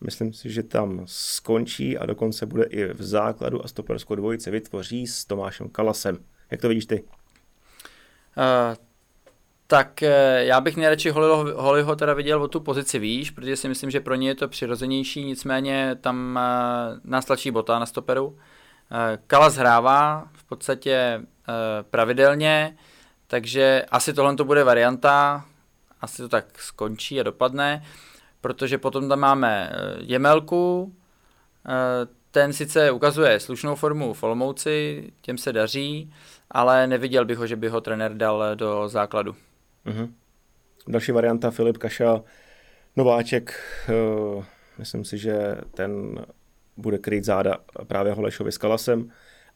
[0.00, 5.06] Myslím si, že tam skončí a dokonce bude i v základu a stoperskou dvojice vytvoří
[5.06, 6.18] s Tomášem Kalasem.
[6.50, 7.02] Jak to vidíš ty?
[7.02, 7.08] Uh,
[9.66, 13.68] tak uh, já bych nejradši Holiho, Holiho teda viděl o tu pozici výš, protože si
[13.68, 18.26] myslím, že pro ně je to přirozenější, nicméně tam uh, nás tlačí bota na stoperu.
[18.26, 18.36] Uh,
[19.26, 21.22] Kalas hrává v podstatě
[21.90, 22.76] pravidelně,
[23.26, 25.44] takže asi tohle to bude varianta,
[26.00, 27.84] asi to tak skončí a dopadne,
[28.46, 30.94] protože potom tam máme Jemelku,
[32.30, 36.12] ten sice ukazuje slušnou formu v Olomouci, těm se daří,
[36.50, 39.34] ale neviděl bych ho, že by ho trenér dal do základu.
[39.86, 40.10] Uh-huh.
[40.88, 42.22] Další varianta Filip Kaša,
[42.96, 43.54] nováček,
[43.88, 44.44] uh,
[44.78, 46.26] myslím si, že ten
[46.76, 47.56] bude kryt záda
[47.86, 49.10] právě Holešovi s Kalasem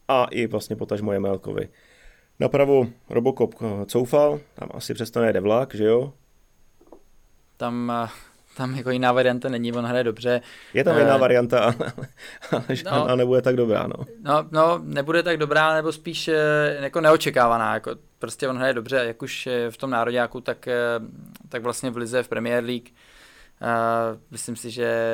[0.07, 1.69] a i vlastně potažmo Jemelkovi.
[2.39, 6.13] Napravo Robokop eh, coufal, tam asi přesto nejde vlak, že jo?
[7.57, 7.91] Tam
[8.57, 10.41] tam jako jiná varianta není, on hraje dobře.
[10.73, 11.75] Je tam jiná uh, varianta, ale,
[12.89, 14.05] ale no, nebude tak dobrá, no.
[14.23, 14.47] no.
[14.51, 19.21] No, nebude tak dobrá, nebo spíš eh, jako neočekávaná, jako prostě on hraje dobře, jak
[19.21, 20.75] už v tom nároďáku, tak, eh,
[21.49, 22.89] tak vlastně v Lize v Premier League.
[23.61, 25.13] Uh, myslím si, že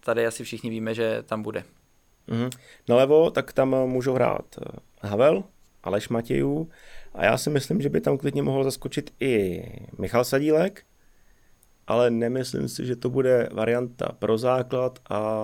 [0.00, 1.64] tady asi všichni víme, že tam bude.
[2.28, 2.50] Mm-hmm.
[2.88, 4.44] Nalevo, tak tam můžou hrát
[5.02, 5.44] Havel,
[5.82, 6.70] Aleš Matějů
[7.14, 9.64] a já si myslím, že by tam klidně mohl zaskočit i
[9.98, 10.82] Michal Sadílek,
[11.86, 15.42] ale nemyslím si, že to bude varianta pro základ a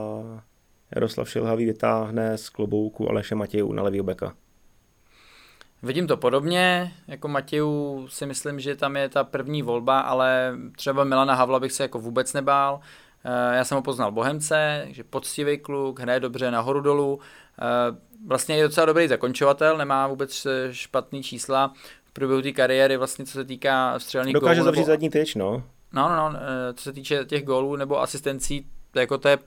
[0.95, 4.35] Jaroslav Šilhavý vytáhne z klobouku Aleše Matějů na levý beka.
[5.83, 11.05] Vidím to podobně, jako Matějů si myslím, že tam je ta první volba, ale třeba
[11.05, 12.81] Milana Havla bych se jako vůbec nebál.
[13.25, 17.21] Eh, já jsem ho poznal Bohemce, že poctivý kluk, hraje dobře nahoru dolů,
[17.59, 17.65] eh,
[18.27, 21.75] vlastně je docela dobrý zakončovatel, nemá vůbec špatný čísla
[22.05, 24.35] v průběhu té kariéry, vlastně co se týká střelných.
[24.35, 25.63] Dokáže zavřít zadní tyč, no.
[25.93, 29.39] No, no, no, eh, co se týče těch gólů nebo asistencí, to, jako to, je,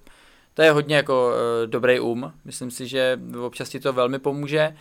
[0.54, 2.34] to je hodně jako uh, dobrý um.
[2.46, 4.76] Myslím si, že občas ti to velmi pomůže.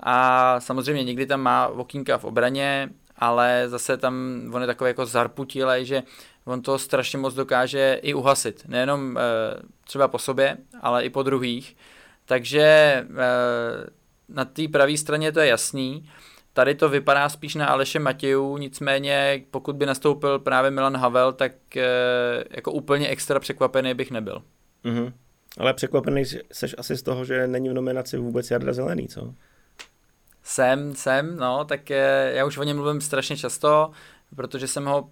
[0.00, 5.06] A samozřejmě někdy tam má okýnka v obraně, ale zase tam on je takový jako
[5.06, 6.02] zarputilej, že
[6.44, 8.64] on to strašně moc dokáže i uhasit.
[8.68, 9.16] Nejenom uh,
[9.84, 11.76] třeba po sobě, ale i po druhých.
[12.24, 13.06] Takže
[14.28, 16.10] na té pravé straně to je jasný.
[16.58, 21.52] Tady to vypadá spíš na Aleše Matějů, nicméně pokud by nastoupil právě Milan Havel, tak
[22.50, 24.42] jako úplně extra překvapený bych nebyl.
[24.84, 25.12] Mm-hmm.
[25.58, 29.34] Ale překvapený seš asi z toho, že není v nominaci vůbec Jarda Zelený, co?
[30.42, 33.90] Jsem, jsem, no, tak je, já už o něm mluvím strašně často,
[34.36, 35.08] protože jsem ho uh,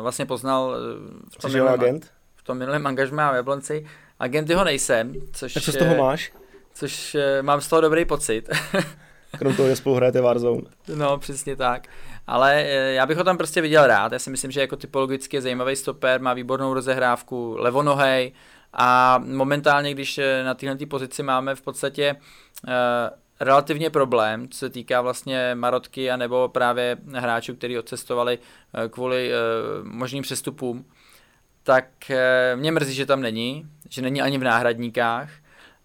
[0.00, 0.76] vlastně poznal
[1.38, 2.10] v tom, minulém, agent?
[2.36, 3.86] v tom minulém angažmá v Jablonci.
[4.18, 5.54] Agenty ho nejsem, což...
[5.54, 6.32] Tak co z toho máš?
[6.74, 8.48] Což uh, mám z toho dobrý pocit.
[9.38, 10.62] Krom toho, že spolu hrajete Warzone.
[10.94, 11.86] No, přesně tak.
[12.26, 12.62] Ale
[12.92, 14.12] já bych ho tam prostě viděl rád.
[14.12, 18.32] Já si myslím, že jako typologicky je zajímavý stoper, má výbornou rozehrávku, levonohej,
[18.72, 22.16] a momentálně, když eh, na téhle pozici máme v podstatě
[22.66, 22.72] uh,
[23.40, 28.38] relativně problém, co se týká vlastně Marotky a nebo právě hráčů, kteří odcestovali
[28.90, 29.30] kvůli
[29.82, 30.84] možným přestupům,
[31.62, 31.84] tak
[32.54, 35.30] mě mrzí, že tam není, že není ani v náhradníkách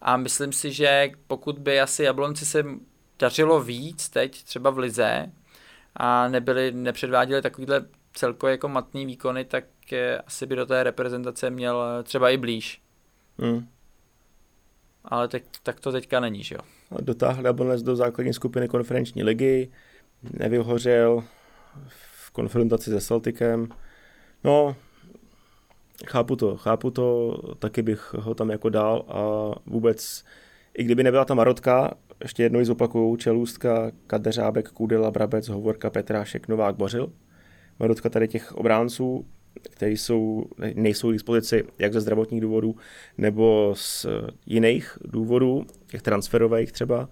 [0.01, 2.65] a myslím si, že pokud by asi Jablonci se
[3.19, 5.31] dařilo víc teď třeba v Lize
[5.95, 9.63] a nebyli, nepředváděli takovýhle celkově jako matný výkony, tak
[10.27, 12.81] asi by do té reprezentace měl třeba i blíž.
[13.39, 13.67] Hmm.
[15.05, 16.61] Ale teď, tak to teďka není, že jo.
[17.01, 19.71] Dotáhl Jablonec do základní skupiny konferenční ligy,
[20.33, 21.23] nevyhořel
[21.87, 23.69] v konfrontaci se Celticem.
[24.43, 24.75] No,
[26.07, 30.23] chápu to, chápu to, taky bych ho tam jako dal a vůbec,
[30.77, 36.47] i kdyby nebyla ta Marotka, ještě jednou ji zopakuju, Čelůstka, Kadeřábek, Kudela, Brabec, Hovorka, Petrášek,
[36.47, 37.13] Novák, Bořil.
[37.79, 39.25] Marotka tady těch obránců
[39.61, 42.75] které jsou, nejsou k dispozici jak ze zdravotních důvodů
[43.17, 44.05] nebo z
[44.45, 47.09] jiných důvodů, těch transferových třeba,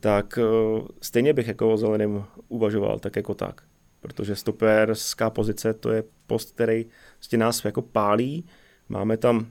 [0.00, 3.60] tak eh, stejně bych jako o zeleným uvažoval tak jako tak.
[4.00, 6.86] Protože stoperská pozice to je post, který
[7.18, 8.44] vlastně nás jako pálí.
[8.88, 9.46] Máme tam,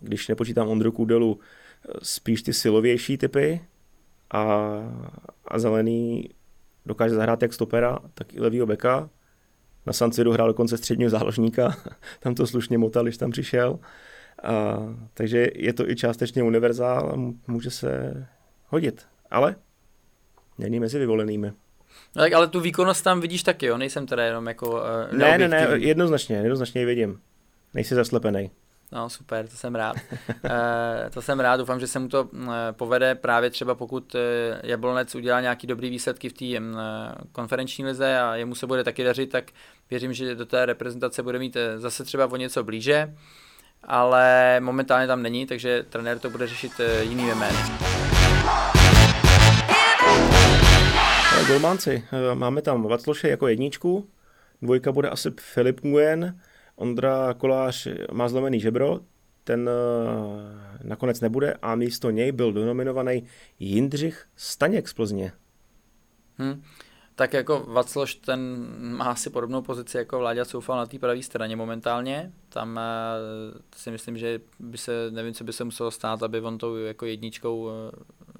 [0.00, 1.40] když nepočítám Ondru Kudelu,
[2.02, 3.60] spíš ty silovější typy
[4.30, 4.70] a,
[5.48, 6.30] a zelený
[6.86, 9.10] dokáže zahrát jak stopera, tak i levýho beka
[9.86, 11.76] na San Siro hrál dokonce středního záložníka,
[12.20, 13.78] tam to slušně motal, když tam přišel.
[14.42, 14.78] A,
[15.14, 18.12] takže je to i částečně univerzál a může se
[18.68, 19.06] hodit.
[19.30, 19.56] Ale
[20.58, 21.52] není mezi vyvolenými.
[22.16, 23.78] No tak ale tu výkonnost tam vidíš taky, jo?
[23.78, 27.20] Nejsem teda jenom jako uh, Ne, ne, ne, jednoznačně, jednoznačně ji vidím.
[27.74, 28.50] Nejsi zaslepený.
[28.92, 29.96] No super, to jsem rád.
[30.44, 34.18] e, to jsem rád, doufám, že se mu to e, povede právě třeba pokud e,
[34.62, 36.60] Jablonec udělá nějaký dobrý výsledky v té e,
[37.32, 39.44] konferenční lize a jemu se bude taky dařit, tak
[39.90, 43.14] věřím, že do té reprezentace bude mít zase třeba o něco blíže,
[43.82, 47.58] ale momentálně tam není, takže trenér to bude řešit jinými jmény.
[51.48, 54.08] Golmánci, máme tam Vacloše jako jedničku,
[54.62, 56.40] dvojka bude asi Filip Nguyen,
[56.76, 59.00] Ondra Kolář má zlomený žebro,
[59.44, 63.26] ten eh, nakonec nebude a místo něj byl donominovaný
[63.58, 65.32] Jindřich Staněk z Plzně.
[66.38, 66.62] Hmm.
[67.14, 71.56] Tak jako Vacloš, ten má asi podobnou pozici jako Vláďa Soufal na té pravé straně
[71.56, 72.32] momentálně.
[72.48, 76.58] Tam uh, si myslím, že by se, nevím, co by se muselo stát, aby on
[76.58, 77.70] tou jako jedničkou uh,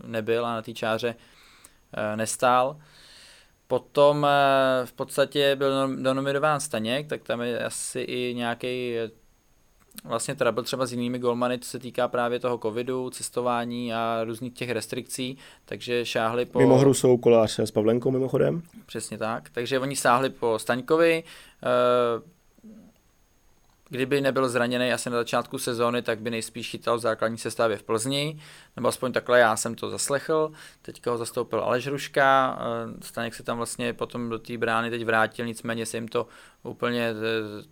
[0.06, 1.14] nebyl a na té čáře
[2.16, 2.76] nestál.
[3.68, 9.10] Potom eh, v podstatě byl donominován Staněk, tak tam je asi i nějaký eh,
[10.04, 14.54] vlastně trouble třeba s jinými golmany, co se týká právě toho covidu, cestování a různých
[14.54, 16.58] těch restrikcí, takže šáhli po...
[16.58, 18.62] Mimo hru jsou kolář s Pavlenkou mimochodem.
[18.86, 21.24] Přesně tak, takže oni sáhli po Staňkovi,
[21.62, 22.35] eh,
[23.88, 27.82] Kdyby nebyl zraněný asi na začátku sezóny, tak by nejspíš chytal v základní sestavě v
[27.82, 28.40] Plzni,
[28.76, 30.52] nebo aspoň takhle já jsem to zaslechl.
[30.82, 35.04] Teďka ho zastoupil Aleš Ruška, eh, Staněk se tam vlastně potom do té brány teď
[35.04, 36.26] vrátil, nicméně se jim to
[36.62, 37.14] úplně eh,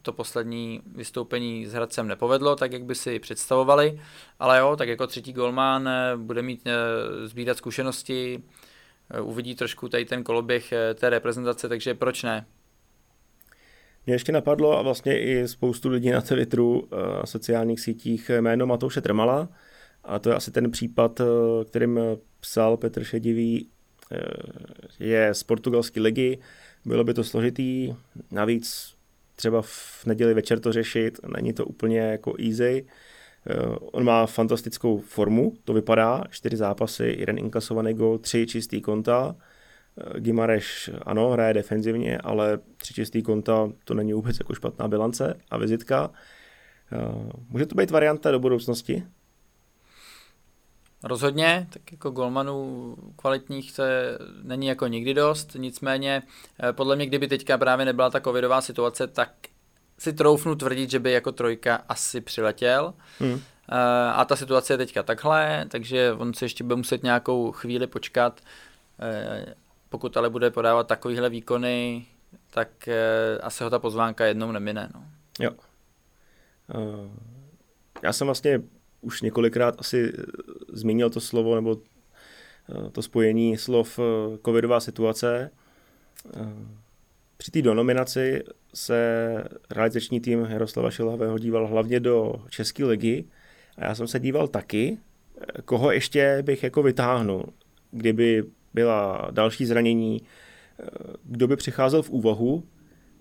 [0.02, 4.00] to poslední vystoupení s Hradcem nepovedlo, tak jak by si představovali,
[4.38, 6.64] ale jo, tak jako třetí golman eh, bude mít
[7.24, 8.42] sbírat zkušenosti,
[9.22, 12.46] uvidí trošku tady ten koloběh té reprezentace, takže proč ne?
[14.06, 18.66] Mě ještě napadlo a vlastně i spoustu lidí na Twitteru a eh, sociálních sítích jméno
[18.66, 19.48] Matouše Trmala.
[20.04, 21.24] A to je asi ten případ, eh,
[21.64, 22.00] kterým
[22.40, 23.68] psal Petr Šedivý,
[24.12, 24.18] eh,
[25.00, 26.38] je z portugalské ligy.
[26.84, 27.94] Bylo by to složitý,
[28.30, 28.94] navíc
[29.36, 32.86] třeba v neděli večer to řešit, není to úplně jako easy.
[33.92, 39.36] On má fantastickou formu, to vypadá, čtyři zápasy, jeden inkasovaný gol, tři čistý konta
[40.16, 45.58] Gimareš ano, hraje defenzivně, ale tři čistý konta to není vůbec jako špatná bilance a
[45.58, 46.10] vizitka.
[46.92, 49.04] Eh, může to být varianta do budoucnosti?
[51.02, 56.22] Rozhodně, tak jako golmanů kvalitních to je, není jako nikdy dost, nicméně
[56.62, 59.30] eh, podle mě, kdyby teďka právě nebyla ta covidová situace, tak
[59.98, 62.94] si troufnu tvrdit, že by jako trojka asi přiletěl.
[63.18, 63.40] Hmm.
[64.12, 68.40] a ta situace je teďka takhle, takže on se ještě bude muset nějakou chvíli počkat.
[69.94, 72.06] Pokud ale bude podávat takovýhle výkony,
[72.50, 72.88] tak
[73.40, 74.90] asi ho ta pozvánka jednou nemine.
[74.94, 75.04] No.
[75.40, 75.50] Jo.
[78.02, 78.60] Já jsem vlastně
[79.00, 80.12] už několikrát asi
[80.72, 81.76] zmínil to slovo nebo
[82.92, 83.98] to spojení slov
[84.44, 85.50] covidová situace.
[87.36, 88.42] Při té donominaci
[88.74, 93.24] se realizační tým Jaroslava Šilhavého díval hlavně do České ligy
[93.76, 94.98] a já jsem se díval taky,
[95.64, 97.52] koho ještě bych jako vytáhnul,
[97.90, 100.22] kdyby byla další zranění,
[101.24, 102.64] kdo by přicházel v úvahu,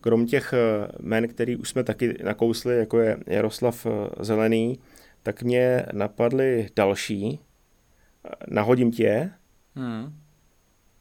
[0.02, 0.54] krom těch
[1.00, 3.88] men, který už jsme taky nakousli, jako je Jaroslav
[4.20, 4.80] Zelený,
[5.24, 7.40] tak mě napadly další.
[8.48, 9.32] Nahodím tě.
[9.76, 10.20] Hmm.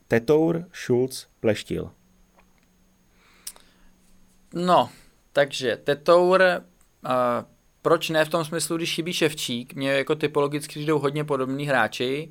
[0.09, 1.91] Tetour, Schulz, Pleštil.
[4.55, 4.91] No,
[5.33, 7.11] takže Tetour, uh,
[7.83, 12.31] proč ne v tom smyslu, když chybí Ševčík, mě jako typologicky jdou hodně podobní hráči,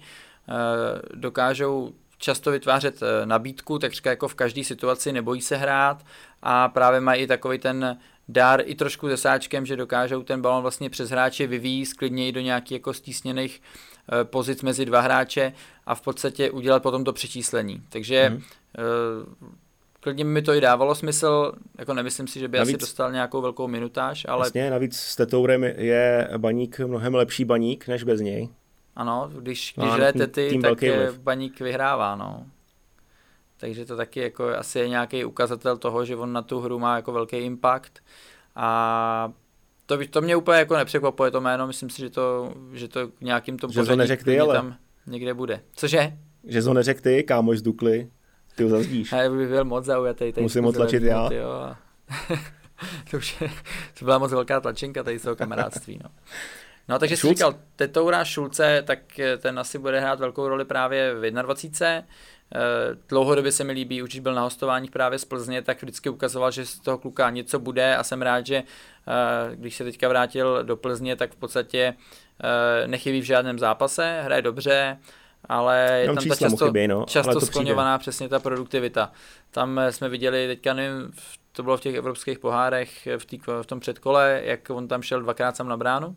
[0.49, 6.05] uh, dokážou často vytvářet uh, nabídku, takže jako v každé situaci nebojí se hrát
[6.41, 10.89] a právě mají i takový ten dár i trošku zesáčkem, že dokážou ten balon vlastně
[10.89, 15.53] přes hráče vyvíjí klidněji do nějakých jako stísněných uh, pozic mezi dva hráče
[15.85, 17.81] a v podstatě udělat potom to přečíslení.
[17.89, 18.37] Takže hmm.
[18.37, 19.49] uh,
[19.99, 23.41] klidně mi to i dávalo smysl, jako nemyslím si, že by navíc, asi dostal nějakou
[23.41, 24.37] velkou minutáž, ale...
[24.37, 28.49] Vlastně, navíc s Tetourem je baník mnohem lepší baník, než bez něj.
[28.95, 32.45] Ano, když, když hrajete ty, tak je baník vyhrává, no.
[33.57, 36.95] Takže to taky jako asi je nějaký ukazatel toho, že on na tu hru má
[36.95, 37.91] jako velký impact
[38.55, 39.31] a
[39.85, 43.57] to, to mě úplně jako nepřekvapuje to jméno, myslím si, že to, že to nějakým
[43.57, 44.55] tom že pořadí ty, ale...
[44.55, 44.75] tam
[45.07, 45.61] někde bude.
[45.75, 46.17] Cože?
[46.43, 48.09] Že to neřek ty, kámoš z Dukly.
[48.55, 49.11] Ty ho zazdíš.
[49.23, 50.33] Já bych byl moc zaujatý.
[50.39, 51.29] Musím otlačit já.
[51.33, 51.75] Jo.
[53.11, 53.49] to už je,
[53.99, 55.99] to byla moc velká tlačenka tady z toho kamarádství.
[56.03, 56.09] No.
[56.87, 58.99] No takže jsi říkal, Tetoura Šulce, tak
[59.37, 62.03] ten asi bude hrát velkou roli právě v 21.
[62.55, 66.51] Eh, dlouhodobě se mi líbí, už byl na hostování právě z Plzně, tak vždycky ukazoval,
[66.51, 70.63] že z toho kluka něco bude a jsem rád, že eh, když se teďka vrátil
[70.63, 71.93] do Plzně, tak v podstatě
[72.43, 74.97] eh, nechybí v žádném zápase, hraje dobře,
[75.49, 79.11] ale je tam ta často, chybí, no, často to skloňovaná přesně ta produktivita.
[79.51, 81.11] Tam jsme viděli teďka, nevím,
[81.51, 85.21] to bylo v těch evropských pohárech v, tý, v tom předkole, jak on tam šel
[85.21, 86.15] dvakrát sam na bránu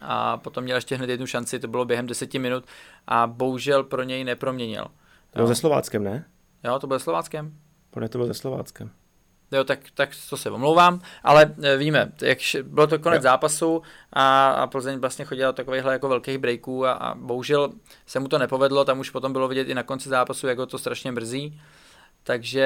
[0.00, 2.64] a potom měl ještě hned jednu šanci, to bylo během deseti minut
[3.06, 4.84] a bohužel pro něj neproměnil.
[5.30, 6.24] To bylo se Slováckem, ne?
[6.64, 7.54] Jo, to bylo Slováckem.
[7.90, 8.90] Podle to bylo se Slováckem.
[9.52, 13.22] Jo, tak, tak to se omlouvám, ale e, víme, jak bylo to konec jo.
[13.22, 13.82] zápasu
[14.12, 17.70] a, a Plzeň vlastně chodila takovýchhle jako velkých breaků a, a bohužel
[18.06, 20.66] se mu to nepovedlo, tam už potom bylo vidět i na konci zápasu, jak ho
[20.66, 21.60] to strašně mrzí.
[22.26, 22.62] Takže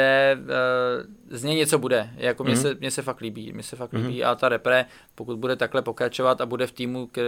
[1.31, 2.11] e, z něj něco bude.
[2.17, 2.63] Jako mm-hmm.
[2.63, 3.53] se, mně se fakt líbí.
[3.53, 4.07] Mně se fakt mm-hmm.
[4.07, 7.21] líbí a ta repre, pokud bude takhle pokračovat a bude v týmu k,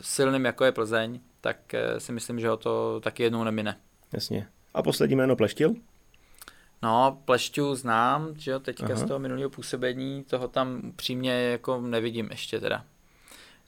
[0.00, 3.76] silným jako je Plzeň, tak e, si myslím, že ho to taky jednou nemine.
[4.12, 4.46] Jasně.
[4.74, 5.74] A poslední jméno Pleštil?
[6.82, 8.96] No, Plešťu znám, že jo, teďka Aha.
[8.96, 12.84] z toho minulého působení, toho tam přímě jako nevidím ještě teda.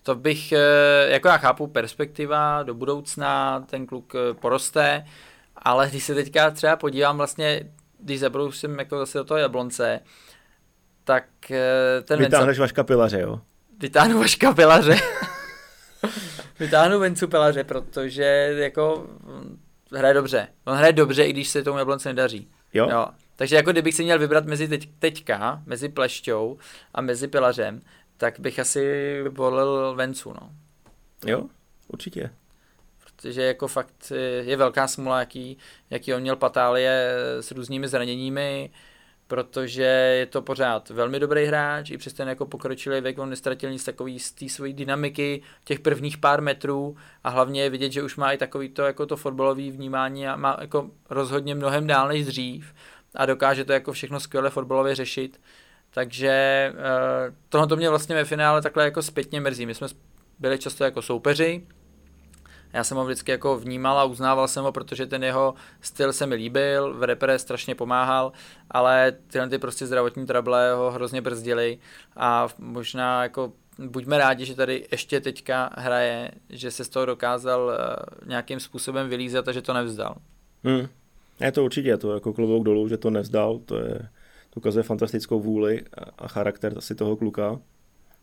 [0.02, 5.06] To bych, eh, jako já chápu, perspektiva do budoucna, ten kluk poroste,
[5.56, 10.00] ale když se teďka třeba podívám vlastně, když zabrousím jako zase do toho Jablonce,
[11.04, 12.60] tak eh, ten Vytáhneš Venco...
[12.60, 13.40] Vaška Pilaře, jo?
[13.78, 14.96] Vytáhnu Vaška Pilaře.
[16.58, 19.06] Vytáhnu Vencu Pilaře, protože jako
[19.92, 20.48] hraje dobře.
[20.64, 22.48] On hraje dobře, i když se tomu Jablonce nedaří.
[22.74, 22.88] Jo?
[22.90, 23.06] jo.
[23.36, 26.58] Takže jako kdybych si měl vybrat mezi teď, teďka, mezi Plešťou
[26.94, 27.82] a mezi Pilařem,
[28.16, 30.50] tak bych asi volil Vencu, no.
[31.26, 31.44] Jo,
[31.88, 32.30] určitě.
[33.22, 35.58] Protože jako fakt je velká smula, jaký,
[35.90, 38.70] jaký on měl patálie s různými zraněními,
[39.26, 39.82] protože
[40.18, 43.84] je to pořád velmi dobrý hráč, i přes ten jako pokročilý věk, on nestratil nic
[43.84, 48.16] takový z té své dynamiky, těch prvních pár metrů a hlavně je vidět, že už
[48.16, 52.26] má i takový to, jako to fotbalové vnímání a má jako rozhodně mnohem dál než
[52.26, 52.74] dřív
[53.14, 55.40] a dokáže to jako všechno skvěle fotbalově řešit.
[55.90, 59.66] Takže eh, tohle to mě vlastně ve finále takhle jako zpětně mrzí.
[59.66, 59.88] My jsme
[60.38, 61.66] byli často jako soupeři,
[62.72, 66.26] já jsem ho vždycky jako vnímal a uznával jsem ho, protože ten jeho styl se
[66.26, 68.32] mi líbil, v repere strašně pomáhal,
[68.70, 71.78] ale tyhle ty prostě zdravotní trable ho hrozně brzdily
[72.16, 77.72] a možná jako buďme rádi, že tady ještě teďka hraje, že se z toho dokázal
[77.72, 77.96] eh,
[78.26, 80.14] nějakým způsobem vylízat a že to nevzdal.
[80.64, 80.88] Hmm.
[81.40, 84.08] Je to určitě, to jako klobouk dolů, že to nevzdal, to je,
[84.50, 85.84] to ukazuje fantastickou vůli
[86.18, 87.58] a charakter asi toho kluka.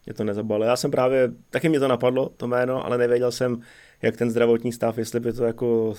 [0.06, 0.68] Je to nezabalil.
[0.68, 3.62] Já jsem právě, taky mě to napadlo, to jméno, ale nevěděl jsem,
[4.02, 5.94] jak ten zdravotní stav, jestli by to jako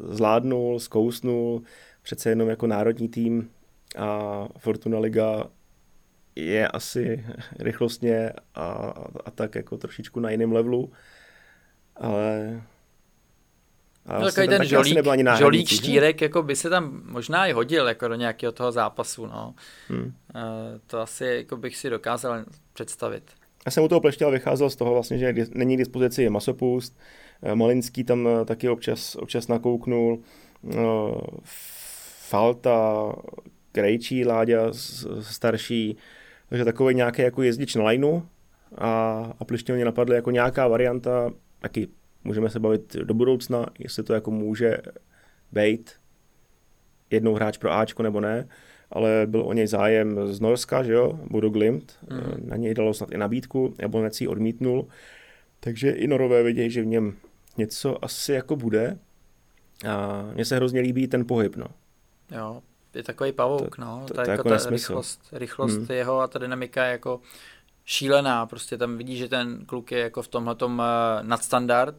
[0.00, 1.62] zvládnul, zkousnul,
[2.02, 3.50] přece jenom jako národní tým
[3.98, 5.44] a Fortuna Liga
[6.36, 7.24] je asi
[7.58, 8.94] rychlostně a,
[9.24, 10.92] a tak jako trošičku na jiném levelu,
[11.96, 12.62] ale
[14.06, 14.98] no, takový ten žolík,
[15.38, 19.26] žolík štírek jako by se tam možná i hodil jako do nějakého toho zápasu.
[19.26, 19.54] No.
[19.88, 20.04] Hmm.
[20.04, 20.12] Uh,
[20.86, 23.39] to asi jako bych si dokázal představit.
[23.66, 26.98] Já jsem u toho pleštěla vycházel z toho vlastně, že není k dispozici masopust,
[27.42, 30.20] eh, Malinský tam eh, taky občas, občas nakouknul,
[32.28, 33.12] Falta,
[33.72, 34.72] Krejčí, Láďa
[35.20, 35.96] starší,
[36.48, 38.20] takže takový nějaký jako jezdič na lineu.
[38.78, 41.30] A, a Plištěm mě napadly jako nějaká varianta,
[41.60, 41.88] taky
[42.24, 44.78] můžeme se bavit do budoucna, jestli to jako může
[45.52, 45.90] být
[47.10, 48.48] jednou hráč pro Ačko nebo ne,
[48.90, 52.48] ale byl o něj zájem z Norska, že jo, Bodo Glimt, mm.
[52.48, 54.86] na něj dalo snad i nabídku, Jablonec ji odmítnul,
[55.60, 57.16] takže i Norové vidějí, že v něm
[57.56, 58.98] něco asi jako bude
[59.88, 61.66] a mně se hrozně líbí ten pohyb, no.
[62.30, 62.62] Jo,
[62.94, 64.04] je takový pavouk, to, no.
[64.08, 65.86] To, ta, to jako, jako ta rychlost, rychlost hmm.
[65.90, 67.20] jeho a ta dynamika je jako
[67.84, 68.46] šílená.
[68.46, 70.80] Prostě tam vidí, že ten kluk je jako v tomhle uh,
[71.22, 71.96] nadstandard,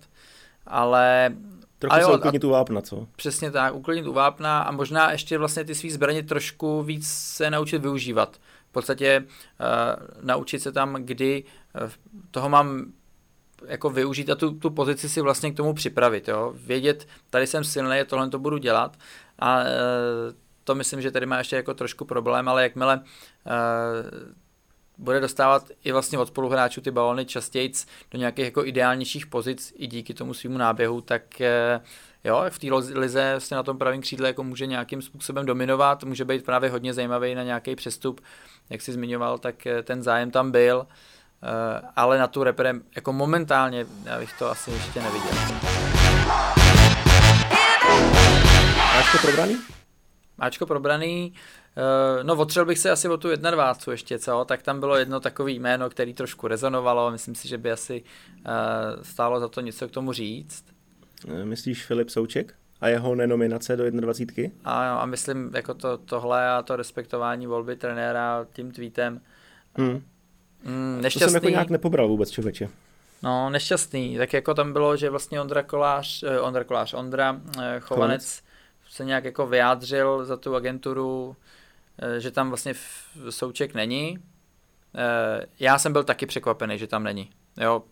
[0.66, 1.36] ale
[1.82, 3.08] Trochu a jo, se uklidnit u vápna, co?
[3.16, 7.50] Přesně tak, uklidnit u vápna a možná ještě vlastně ty svý zbraně trošku víc se
[7.50, 8.38] naučit využívat.
[8.70, 11.44] V podstatě uh, naučit se tam, kdy
[11.84, 11.90] uh,
[12.32, 12.86] toho mám
[13.68, 16.28] jako využít a tu, tu pozici si vlastně k tomu připravit.
[16.28, 16.54] Jo?
[16.56, 18.98] Vědět, tady jsem silný, tohle to budu dělat
[19.40, 19.66] a uh,
[20.64, 23.04] to myslím, že tady má ještě jako trošku problém, ale jakmile uh,
[25.02, 27.72] bude dostávat i vlastně od spoluhráčů ty balony častěji
[28.12, 31.84] do nějakých jako ideálnějších pozic i díky tomu svýmu náběhu, tak uh,
[32.24, 32.68] jo, v té
[33.00, 36.94] lize vlastně na tom pravém křídle jako může nějakým způsobem dominovat, může být právě hodně
[36.94, 38.22] zajímavý na nějaký přestup,
[38.70, 43.14] jak si zmiňoval, tak eh, ten zájem tam byl, uh, ale na tu repre jako
[43.14, 45.32] momentálně já bych to asi ještě neviděl.
[48.78, 49.58] Máš to probraný?
[50.42, 51.34] Ačko probraný,
[51.78, 55.20] eh, no otřel bych se asi o tu 21 ještě, co, tak tam bylo jedno
[55.20, 58.04] takové jméno, který trošku rezonovalo, myslím si, že by asi
[58.46, 58.52] eh,
[59.02, 60.66] stálo za to něco k tomu říct.
[61.28, 62.54] Eh, myslíš Filip Souček?
[62.82, 64.52] A jeho nenominace do 21.
[64.66, 69.22] A, a myslím, jako to, tohle a to respektování volby trenéra tím tweetem.
[69.76, 70.04] Hmm.
[70.64, 71.26] Mm, nešťastný.
[71.26, 72.70] To jsem jako nějak nepobral vůbec, člověče.
[73.24, 74.18] No, nešťastný.
[74.18, 78.42] Tak jako tam bylo, že vlastně Ondra Kolář, eh, Ondra Kolář, Ondra eh, Chovanec, Chovanec
[78.92, 81.36] se nějak jako vyjádřil za tu agenturu,
[82.00, 82.74] eh, že tam vlastně
[83.30, 84.20] souček není.
[84.96, 87.30] Eh, já jsem byl taky překvapený, že tam není.
[87.58, 87.84] Jo,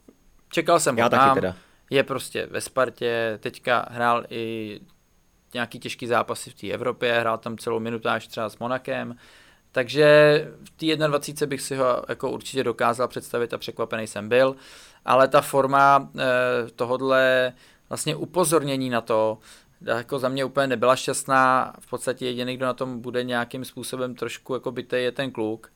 [0.50, 1.36] čekal jsem Já ho taky tam.
[1.36, 1.56] Teda.
[1.90, 4.80] Je prostě ve Spartě, teďka hrál i
[5.54, 9.16] nějaký těžký zápasy v té Evropě, hrál tam celou minutáž třeba s Monakem,
[9.72, 14.56] takže v té 21 bych si ho jako určitě dokázal představit a překvapený jsem byl,
[15.06, 16.24] ale ta forma eh,
[16.76, 17.54] tohodle
[17.90, 19.38] vlastně upozornění na to,
[19.82, 21.74] jako za mě úplně nebyla šťastná.
[21.80, 25.72] V podstatě jediný, kdo na tom bude nějakým způsobem trošku jako bytej, je ten kluk.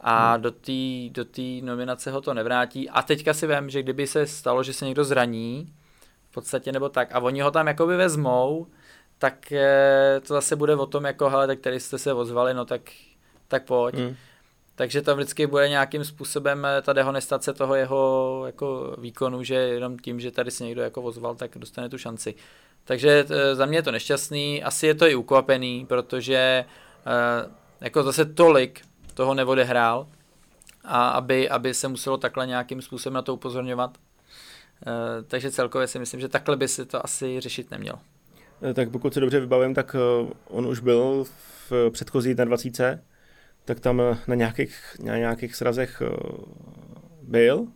[0.00, 0.42] A hmm.
[0.42, 2.90] do té do tý nominace ho to nevrátí.
[2.90, 5.72] A teďka si vím, že kdyby se stalo, že se někdo zraní,
[6.30, 8.66] v podstatě nebo tak, a oni ho tam jakoby vezmou,
[9.18, 12.64] tak eh, to zase bude o tom, jako hele, tak tady jste se ozvali, no
[12.64, 12.80] tak,
[13.48, 13.94] tak pojď.
[13.94, 14.16] Hmm.
[14.74, 19.98] Takže to vždycky bude nějakým způsobem eh, ta dehonestace toho jeho jako výkonu, že jenom
[19.98, 22.34] tím, že tady se někdo jako ozval, tak dostane tu šanci.
[22.86, 26.64] Takže eh, za mě je to nešťastný, asi je to i ukvapený, protože
[27.06, 28.80] eh, jako zase tolik
[29.14, 30.06] toho neodehrál
[30.84, 33.98] a aby, aby se muselo takhle nějakým způsobem na to upozorňovat.
[33.98, 37.98] Eh, takže celkově si myslím, že takhle by se to asi řešit nemělo.
[38.74, 39.96] Tak pokud se dobře vybavím, tak
[40.48, 41.24] on už byl
[41.68, 43.02] v předchozí na 20,
[43.64, 46.02] tak tam na nějakých, na nějakých srazech
[47.22, 47.66] byl,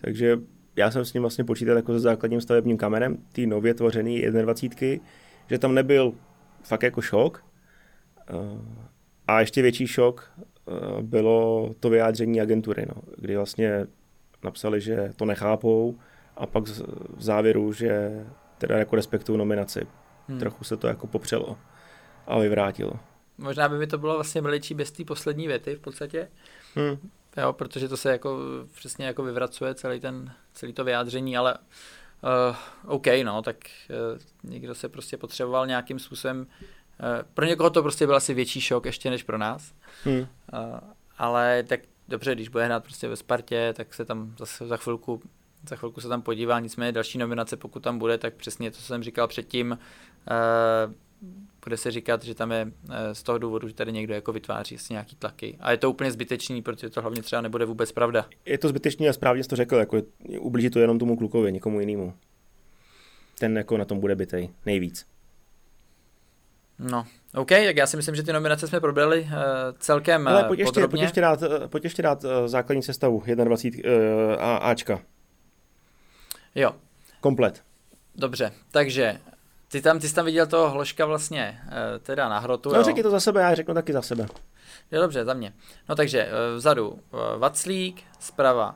[0.00, 0.38] takže
[0.76, 5.04] já jsem s ním vlastně počítal jako se základním stavebním kamenem, ty nově tvořený 21,
[5.50, 6.12] že tam nebyl
[6.62, 7.44] fakt jako šok.
[8.28, 8.34] Eh,
[9.28, 13.86] a ještě větší šok eh, bylo to vyjádření agentury, no, kdy vlastně
[14.44, 15.98] napsali, že to nechápou
[16.36, 16.64] a pak
[17.16, 18.10] v závěru, že
[18.58, 19.86] teda jako respektují nominaci.
[20.28, 20.38] Hmm.
[20.38, 21.56] Trochu se to jako popřelo
[22.26, 22.92] a vyvrátilo.
[23.38, 26.28] Možná by mi to bylo vlastně veličí bez té poslední věty v podstatě.
[26.74, 27.10] Hmm.
[27.36, 28.38] Jo, protože to se jako
[28.74, 32.56] přesně jako vyvracuje celý ten, celý to vyjádření, ale uh,
[32.94, 33.56] OK, no, tak
[33.90, 38.60] uh, někdo se prostě potřeboval nějakým způsobem, uh, pro někoho to prostě byl asi větší
[38.60, 39.72] šok ještě než pro nás,
[40.04, 40.18] hmm.
[40.20, 40.26] uh,
[41.18, 45.22] ale tak dobře, když bude hrát prostě ve Spartě, tak se tam zase za chvilku
[45.68, 48.82] za chvilku se tam podívá, nicméně další nominace, pokud tam bude, tak přesně to, co
[48.82, 49.78] jsem říkal předtím,
[50.90, 50.94] uh,
[51.64, 54.78] bude se říkat, že tam je eh, z toho důvodu, že tady někdo jako vytváří
[54.78, 55.56] si nějaký tlaky.
[55.60, 58.26] A je to úplně zbytečný, protože to hlavně třeba nebude vůbec pravda.
[58.44, 60.02] Je to zbytečný a správně jsi to řekl, jako
[60.40, 62.14] ublíží to jenom tomu klukovi, nikomu jinému.
[63.38, 65.06] Ten jako na tom bude bytej nejvíc.
[66.78, 69.28] No, OK, tak já si myslím, že ty nominace jsme probrali uh,
[69.78, 70.90] celkem Ale pojď ještě, podrobně.
[70.90, 75.00] pojď ještě dát, pojď ještě dát uh, základní sestavu 21 uh, a Ačka.
[76.54, 76.74] Jo.
[77.20, 77.62] Komplet.
[78.14, 79.20] Dobře, takže
[79.72, 82.84] ty tam, ty jsi tam viděl toho hloška vlastně uh, teda na hrotu, No jo?
[82.84, 84.26] řekni to za sebe, já řeknu taky za sebe.
[84.90, 85.52] Jo, dobře, za mě.
[85.88, 86.98] No takže uh, vzadu uh,
[87.38, 88.74] Vaclík, zprava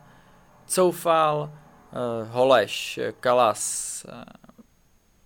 [0.66, 1.52] Coufal,
[2.28, 4.06] Holeš, Kalas,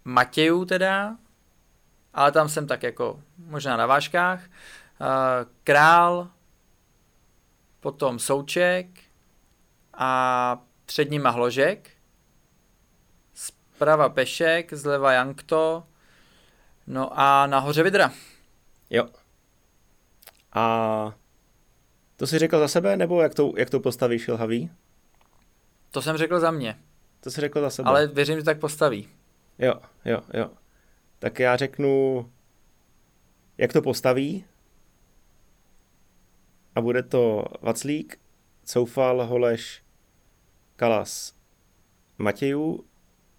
[0.05, 1.17] Matějů teda,
[2.15, 5.07] ale tam jsem tak jako možná na vážkách, uh,
[5.65, 6.29] Král,
[7.81, 8.87] potom Souček
[9.95, 11.91] a před nima Hložek,
[13.81, 15.87] zprava Pešek, zleva Jankto,
[16.87, 18.13] no a nahoře Vidra.
[18.91, 19.09] Jo.
[20.53, 21.15] A
[22.17, 24.71] to si řekl za sebe, nebo jak to, jak to postavíš, Šilhavý?
[25.91, 26.79] To jsem řekl za mě,
[27.21, 27.89] To si řekl za sebe.
[27.89, 29.09] ale věřím, že tak postaví.
[29.59, 29.75] Jo,
[30.05, 30.51] jo, jo.
[31.19, 32.31] Tak já řeknu,
[33.59, 34.45] jak to postaví.
[36.75, 38.21] A bude to Vaclík,
[38.65, 39.83] Coufal, Holeš,
[40.77, 41.35] Kalas,
[42.19, 42.85] Matějů,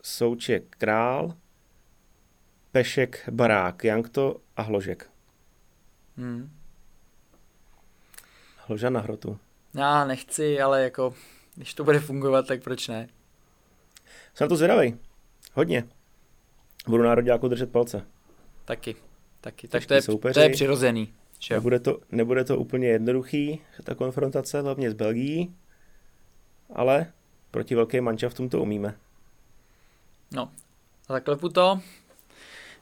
[0.03, 1.33] Souček, Král,
[2.71, 5.09] Pešek, Barák, Jankto a Hložek.
[6.17, 6.51] Hmm.
[8.57, 9.39] Hloža na hrotu.
[9.73, 11.13] Já nechci, ale jako,
[11.55, 13.07] když to bude fungovat, tak proč ne?
[14.33, 14.99] Jsem to zvědavý.
[15.53, 15.83] Hodně.
[16.87, 18.05] Budu národňáku držet palce.
[18.65, 18.95] Taky,
[19.41, 19.67] taky.
[19.67, 20.33] Tak to je, soupeři.
[20.33, 21.13] to je přirozený.
[21.39, 21.53] Že?
[21.53, 25.55] Nebude to, nebude to úplně jednoduchý, ta konfrontace, hlavně s Belgií,
[26.73, 27.13] ale
[27.51, 28.95] proti velkým manšaftům to umíme.
[30.33, 30.51] No,
[31.09, 31.79] zaklepu to.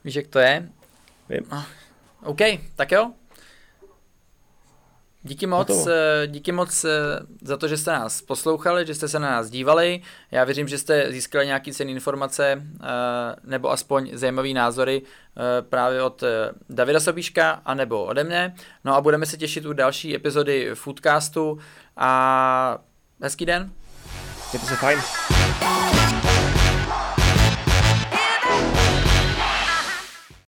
[0.04, 0.70] Víš, jak to je?
[1.30, 1.46] Vím.
[1.52, 1.66] No,
[2.24, 2.40] OK,
[2.76, 3.12] tak jo.
[5.24, 5.86] Díky moc, Hotovo.
[5.90, 6.90] eh, díky moc eh,
[7.42, 10.02] za to, že jste nás poslouchali, že jste se na nás dívali.
[10.32, 12.86] Já věřím, že jste získali nějaký cenné informace eh,
[13.44, 15.02] nebo aspoň zajímavé názory
[15.70, 16.24] právě od
[16.70, 18.56] Davida Sobíška a nebo ode mne.
[18.84, 21.60] No a budeme se těšit u další epizody Foodcastu
[21.98, 22.80] a
[23.22, 23.72] hezký den.
[24.52, 25.00] Mějte se fajn.